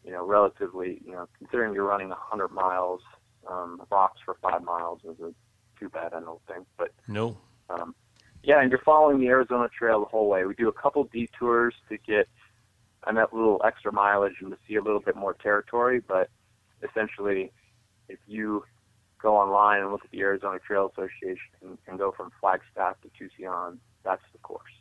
[0.04, 3.00] you know, relatively, you know, considering you're running 100 miles,
[3.48, 5.36] um, rocks for five miles isn't
[5.78, 6.66] too bad, I don't think.
[6.76, 7.36] But no,
[7.70, 7.94] um,
[8.42, 10.44] yeah, and you're following the Arizona Trail the whole way.
[10.44, 12.28] We do a couple detours to get
[13.04, 16.30] on that little extra mileage and to see a little bit more territory, but
[16.82, 17.52] essentially,
[18.08, 18.64] if you
[19.20, 23.08] go online and look at the Arizona Trail Association and, and go from Flagstaff to
[23.08, 24.72] Tusayan, that's the course.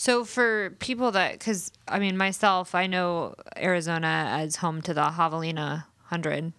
[0.00, 5.02] So for people that, because I mean myself, I know Arizona as home to the
[5.02, 6.54] Javelina Hundred.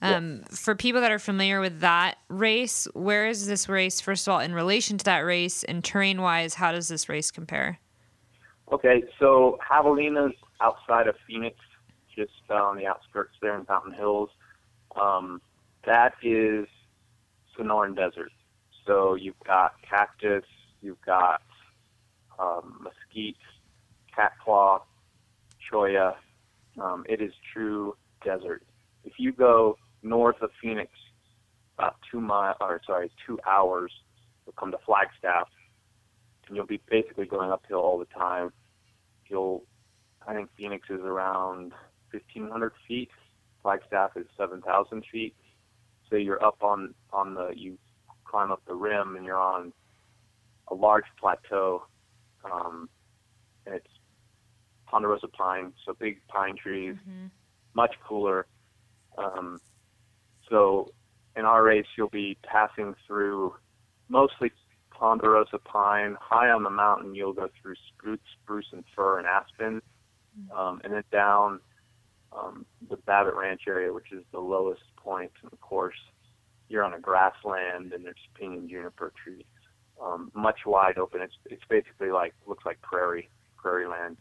[0.00, 4.00] Um, For people that are familiar with that race, where is this race?
[4.00, 7.80] First of all, in relation to that race, and terrain-wise, how does this race compare?
[8.70, 11.56] Okay, so Javelina's outside of Phoenix,
[12.14, 14.30] just uh, on the outskirts there in Fountain Hills.
[14.94, 15.42] Um,
[15.86, 16.68] that is
[17.58, 18.30] Sonoran Desert.
[18.86, 20.44] So you've got cactus,
[20.82, 21.42] you've got
[22.38, 23.36] um, mesquite,
[24.16, 24.80] catclaw,
[25.70, 26.14] cholla.
[26.80, 28.62] Um, it is true desert.
[29.04, 30.90] If you go north of Phoenix,
[31.78, 33.92] about two mile, or sorry, two hours,
[34.44, 35.48] you'll come to Flagstaff,
[36.46, 38.52] and you'll be basically going uphill all the time.
[39.28, 39.64] You'll,
[40.26, 41.72] I think Phoenix is around
[42.12, 43.10] 1,500 feet.
[43.62, 45.34] Flagstaff is 7,000 feet.
[46.08, 47.78] So you're up on on the you
[48.24, 49.72] climb up the rim and you're on
[50.68, 51.84] a large plateau,
[52.50, 52.88] um,
[53.66, 53.86] and it's
[54.86, 56.96] ponderosa pine, so big pine trees,
[57.74, 58.46] much cooler.
[59.18, 59.60] Um,
[60.48, 60.92] so
[61.36, 63.54] in our race, you'll be passing through
[64.08, 64.52] mostly
[64.90, 66.16] ponderosa pine.
[66.20, 69.82] High on the mountain, you'll go through spruce, spruce and fir and aspen,
[70.56, 71.60] um, and then down
[72.36, 75.96] um, the Babbitt Ranch area, which is the lowest point in the course.
[76.68, 79.44] You're on a grassland, and there's pinyon juniper trees,
[80.02, 81.20] um, much wide open.
[81.20, 84.16] It's it's basically like looks like prairie prairie land.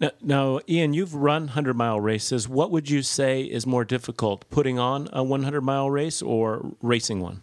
[0.00, 2.48] Now, now, Ian, you've run 100 mile races.
[2.48, 7.20] What would you say is more difficult, putting on a 100 mile race or racing
[7.20, 7.42] one?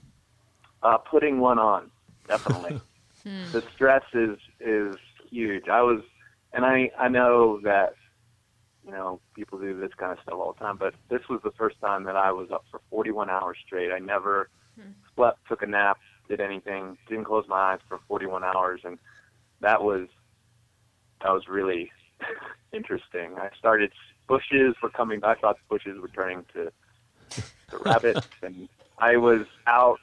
[0.82, 1.92] Uh, putting one on,
[2.28, 2.82] definitely.
[3.52, 4.96] the stress is is
[5.30, 5.68] huge.
[5.70, 6.02] I was,
[6.54, 7.94] and I I know that
[8.86, 11.52] you know people do this kind of stuff all the time, but this was the
[11.52, 13.92] first time that I was up for 41 hours straight.
[13.92, 14.50] I never
[15.16, 15.98] slept, took a nap,
[16.28, 18.98] did anything, didn't close my eyes for 41 hours, and
[19.62, 20.08] that was
[21.22, 21.92] that was really
[22.74, 23.36] interesting.
[23.38, 23.92] I started
[24.28, 25.24] bushes were coming.
[25.24, 26.72] I thought the bushes were turning to,
[27.70, 28.70] to rabbits, and
[29.00, 30.00] I was out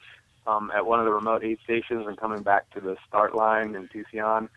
[0.47, 3.75] um, at one of the remote aid stations and coming back to the start line
[3.75, 4.49] in Tusayan,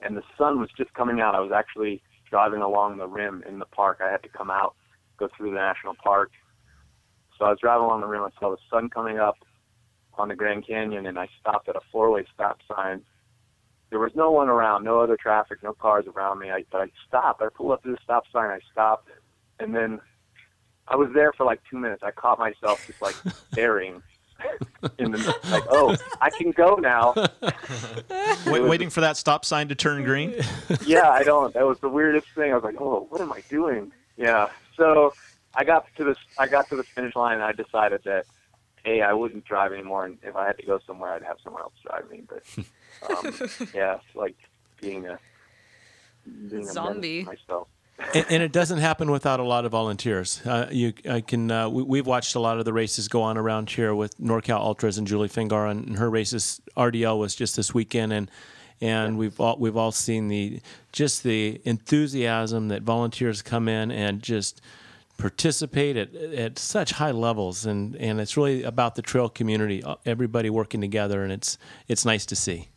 [0.00, 1.34] and the sun was just coming out.
[1.34, 4.00] I was actually driving along the rim in the park.
[4.02, 4.74] I had to come out,
[5.18, 6.30] go through the national park.
[7.38, 8.22] So I was driving along the rim.
[8.22, 9.38] I saw the sun coming up
[10.18, 13.02] on the Grand Canyon, and I stopped at a four-way stop sign.
[13.90, 16.50] There was no one around, no other traffic, no cars around me.
[16.50, 17.42] I, but I stopped.
[17.42, 18.50] I pulled up to the stop sign.
[18.50, 19.08] I stopped,
[19.60, 20.00] and then
[20.88, 22.02] I was there for like two minutes.
[22.02, 23.14] I caught myself just like
[23.52, 24.02] staring
[24.98, 25.18] in the
[25.50, 27.14] like, oh, I can go now.
[28.46, 30.34] Wait, waiting for that stop sign to turn green.
[30.86, 31.54] yeah, I don't.
[31.54, 32.52] That was the weirdest thing.
[32.52, 33.92] I was like, oh, what am I doing?
[34.16, 34.48] Yeah.
[34.76, 35.14] So
[35.54, 36.18] I got to this.
[36.38, 38.26] I got to the finish line, and I decided that,
[38.84, 41.62] hey, I wouldn't drive anymore, and if I had to go somewhere, I'd have someone
[41.62, 42.22] else drive me.
[42.28, 42.42] But
[43.08, 44.36] um, yeah, it's like
[44.80, 45.18] being a
[46.48, 47.24] being a Zombie.
[47.24, 47.68] menace myself.
[48.12, 50.44] and, and it doesn't happen without a lot of volunteers.
[50.44, 51.50] Uh, you, I can.
[51.50, 54.58] Uh, we, we've watched a lot of the races go on around here with NorCal
[54.58, 56.60] Ultras and Julie Fingar, and her races.
[56.76, 58.30] RDL was just this weekend, and
[58.80, 60.60] and we've all we've all seen the
[60.92, 64.60] just the enthusiasm that volunteers come in and just
[65.18, 69.96] participate at, at such high levels, and and it's really about the trail community, uh,
[70.04, 71.58] everybody working together, and it's
[71.88, 72.68] it's nice to see.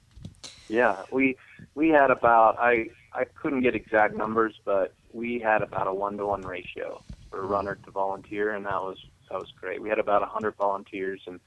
[0.69, 1.37] Yeah, we
[1.75, 6.17] we had about I I couldn't get exact numbers, but we had about a one
[6.17, 8.97] to one ratio for runner to volunteer, and that was
[9.29, 9.81] that was great.
[9.81, 11.39] We had about a hundred volunteers and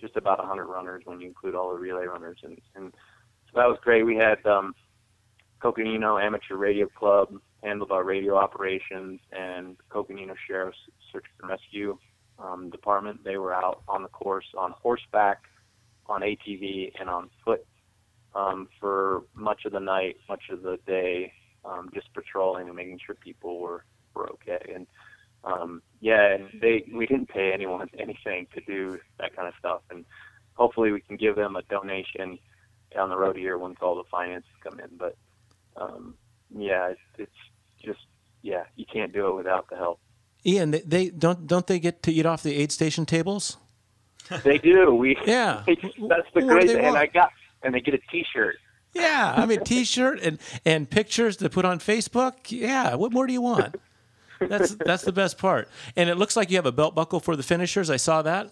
[0.00, 2.92] just about a hundred runners when you include all the relay runners, and and
[3.46, 4.04] so that was great.
[4.04, 4.74] We had um,
[5.60, 10.78] Coconino Amateur Radio Club handled our radio operations, and Coconino Sheriff's
[11.12, 11.98] Search and Rescue
[12.38, 13.22] um, Department.
[13.24, 15.42] They were out on the course on horseback,
[16.06, 17.66] on ATV, and on foot
[18.34, 21.32] um, for much of the night, much of the day,
[21.64, 23.84] um, just patrolling and making sure people were
[24.14, 24.72] were okay.
[24.74, 24.86] And
[25.44, 29.82] um, yeah, and they we didn't pay anyone anything to do that kind of stuff,
[29.90, 30.04] and
[30.54, 32.38] hopefully we can give them a donation
[32.94, 34.96] down the road here once all the finances come in.
[34.96, 35.16] But
[35.76, 36.14] um,
[36.54, 37.32] yeah, it's, it's
[37.84, 38.00] just
[38.42, 40.00] yeah, you can't do it without the help.
[40.46, 43.56] Ian, they, they don't don't they get to eat off the aid station tables?
[44.44, 44.94] They do.
[44.94, 45.64] We Yeah.
[45.66, 46.84] that's the great thing.
[46.84, 46.96] And?
[46.96, 48.56] I got and they get a T-shirt.
[48.94, 52.50] Yeah, I mean, T-shirt and and pictures to put on Facebook.
[52.50, 53.76] Yeah, what more do you want?
[54.40, 55.68] That's that's the best part.
[55.96, 57.90] And it looks like you have a belt buckle for the finishers.
[57.90, 58.50] I saw that.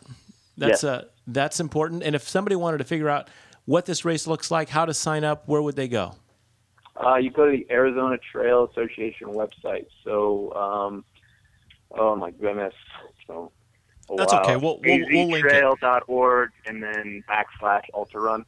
[0.57, 0.85] That's Yes.
[0.85, 2.03] uh that's important.
[2.03, 3.29] And if somebody wanted to figure out
[3.65, 6.15] what this race looks like, how to sign up, where would they go?
[7.05, 9.87] Uh, you go to the Arizona Trail Association website.
[10.05, 11.05] So, um,
[11.97, 12.75] oh my goodness.
[13.27, 13.53] So,
[14.09, 14.43] oh, That's wow.
[14.43, 14.57] okay.
[14.57, 15.65] We'll- we'll- we'll link it.
[16.67, 18.45] and then backslash ultra run.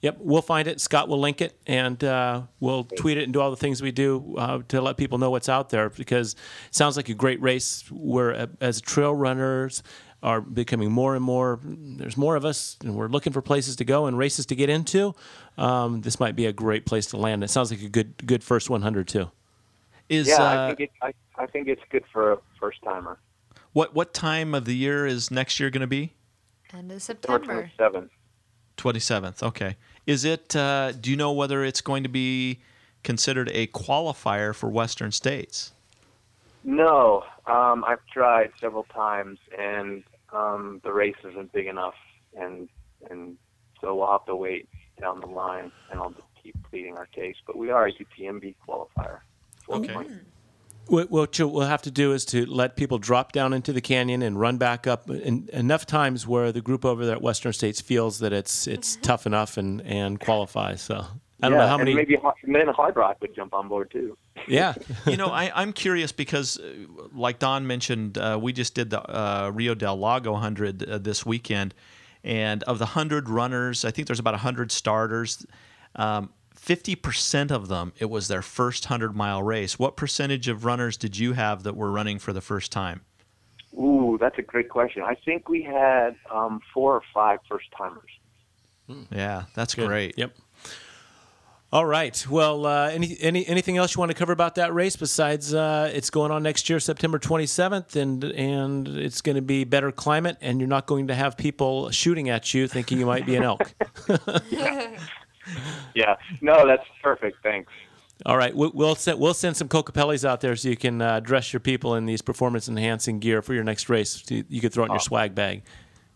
[0.00, 0.80] Yep, we'll find it.
[0.80, 3.90] Scott will link it, and uh, we'll tweet it and do all the things we
[3.90, 5.90] do uh, to let people know what's out there.
[5.90, 7.82] Because it sounds like a great race.
[7.90, 9.82] Where uh, as trail runners
[10.22, 13.84] are becoming more and more, there's more of us, and we're looking for places to
[13.84, 15.14] go and races to get into.
[15.56, 17.44] Um, this might be a great place to land.
[17.44, 19.30] It sounds like a good good first 100 too.
[20.08, 23.18] Is Yeah, uh, I think it, I, I think it's good for a first timer.
[23.72, 26.14] what what time of the year is next year going to be?
[26.72, 28.00] End of September September.
[28.00, 28.10] 27th.
[28.76, 29.42] Twenty seventh.
[29.42, 29.76] Okay.
[30.06, 30.54] Is it?
[30.56, 32.60] Uh, do you know whether it's going to be
[33.04, 35.72] considered a qualifier for Western states?
[36.64, 41.94] No, um, I've tried several times, and um, the race isn't big enough,
[42.38, 42.68] and
[43.10, 43.36] and
[43.80, 44.68] so we'll have to wait
[45.00, 47.36] down the line, and I'll just keep pleading our case.
[47.46, 49.20] But we are a UTMB qualifier.
[49.70, 49.92] Okay.
[49.92, 50.10] point.
[50.86, 54.22] What, what we'll have to do is to let people drop down into the canyon
[54.22, 57.80] and run back up en- enough times where the group over there at Western States
[57.80, 60.80] feels that it's it's tough enough and, and qualifies.
[60.80, 61.04] So
[61.42, 61.94] I don't yeah, know how many.
[61.94, 64.16] maybe Har- then Hardrock would jump on board too.
[64.48, 64.74] yeah,
[65.06, 69.00] you know, I, I'm curious because, uh, like Don mentioned, uh, we just did the
[69.02, 71.74] uh, Rio del Lago 100 uh, this weekend,
[72.24, 75.46] and of the 100 runners, I think there's about 100 starters.
[75.94, 79.78] Um, 50% of them, it was their first 100 mile race.
[79.78, 83.02] What percentage of runners did you have that were running for the first time?
[83.74, 85.02] Ooh, that's a great question.
[85.02, 88.10] I think we had um, four or five first timers.
[89.12, 89.86] Yeah, that's Good.
[89.86, 90.14] great.
[90.16, 90.34] Yep.
[91.70, 92.26] All right.
[92.30, 95.90] Well, uh, any, any anything else you want to cover about that race besides uh,
[95.94, 100.38] it's going on next year, September 27th, and and it's going to be better climate,
[100.40, 103.42] and you're not going to have people shooting at you thinking you might be an
[103.42, 103.74] elk.
[104.48, 104.98] Yeah.
[105.94, 106.16] yeah.
[106.40, 107.42] No, that's perfect.
[107.42, 107.70] Thanks.
[108.26, 111.20] All right, we- we'll send we'll send some Coca-Pellis out there so you can uh,
[111.20, 114.24] dress your people in these performance-enhancing gear for your next race.
[114.30, 115.62] You could throw it in your swag bag.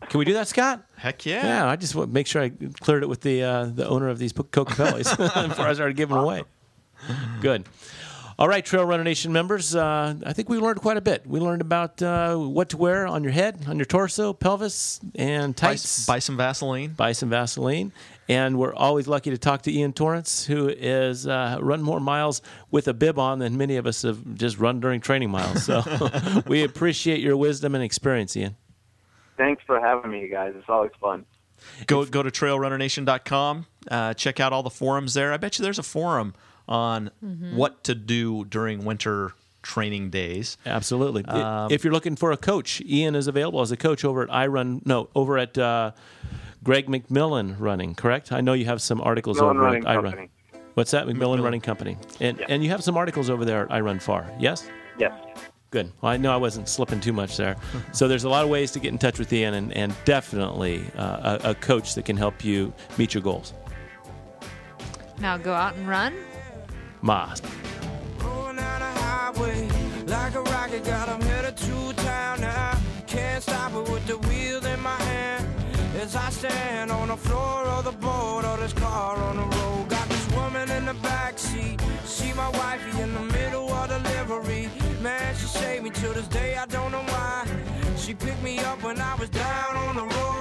[0.08, 0.84] Can we do that, Scott?
[0.96, 1.44] Heck yeah.
[1.46, 2.50] Yeah, I just want to make sure I
[2.80, 6.44] cleared it with the uh, the owner of these Coca-Colas before I started giving away.
[7.40, 7.66] Good.
[8.38, 11.26] All right, Trail Runner Nation members, uh, I think we learned quite a bit.
[11.26, 15.54] We learned about uh, what to wear on your head, on your torso, pelvis, and
[15.54, 16.06] Buy, tights.
[16.06, 16.92] buy some Vaseline.
[16.94, 17.92] buy some Vaseline.
[18.28, 22.40] And we're always lucky to talk to Ian Torrence, who is uh, run more miles
[22.70, 25.64] with a bib on than many of us have just run during training miles.
[25.64, 25.82] So
[26.46, 28.56] we appreciate your wisdom and experience, Ian.
[29.36, 30.52] Thanks for having me, guys.
[30.56, 31.24] It's always fun.
[31.86, 33.66] Go go to trailrunnernation.com.
[33.90, 35.32] Uh, check out all the forums there.
[35.32, 36.34] I bet you there's a forum
[36.68, 37.10] on
[37.54, 40.56] what to do during winter training days.
[40.66, 41.24] Absolutely.
[41.26, 44.28] I- if you're looking for a coach, Ian is available as a coach over at
[44.28, 44.84] iRun.
[44.84, 45.92] No, over at uh,
[46.64, 47.94] Greg McMillan Running.
[47.94, 48.32] Correct?
[48.32, 50.02] I know you have some articles Millen over Running at iRun.
[50.04, 50.28] Company.
[50.74, 51.06] What's that?
[51.06, 51.96] McMillan Running Company.
[52.20, 52.46] And Yeah.
[52.48, 54.34] and you have some articles over there at iRunFar.
[54.40, 54.68] Yes.
[54.98, 55.12] Yes.
[55.72, 55.90] Good.
[56.02, 57.56] Well, I know I wasn't slipping too much there.
[57.92, 60.84] so there's a lot of ways to get in touch with Ian, and, and definitely
[60.96, 63.54] uh, a, a coach that can help you meet your goals.
[65.18, 66.14] Now go out and run.
[67.00, 67.34] Ma.
[68.18, 69.68] Going down the highway
[70.06, 72.78] like a rocket, got 'em headed to town now.
[73.06, 75.46] Can't stop it with the wheel in my hand.
[75.96, 79.88] As I stand on the floor of the boat of this car on the road,
[79.88, 81.80] got this woman in the back seat.
[82.06, 84.61] She my wifey in the middle of delivery.
[85.12, 86.56] Man, she saved me to this day.
[86.56, 87.46] I don't know why.
[87.96, 90.31] She picked me up when I was down on the road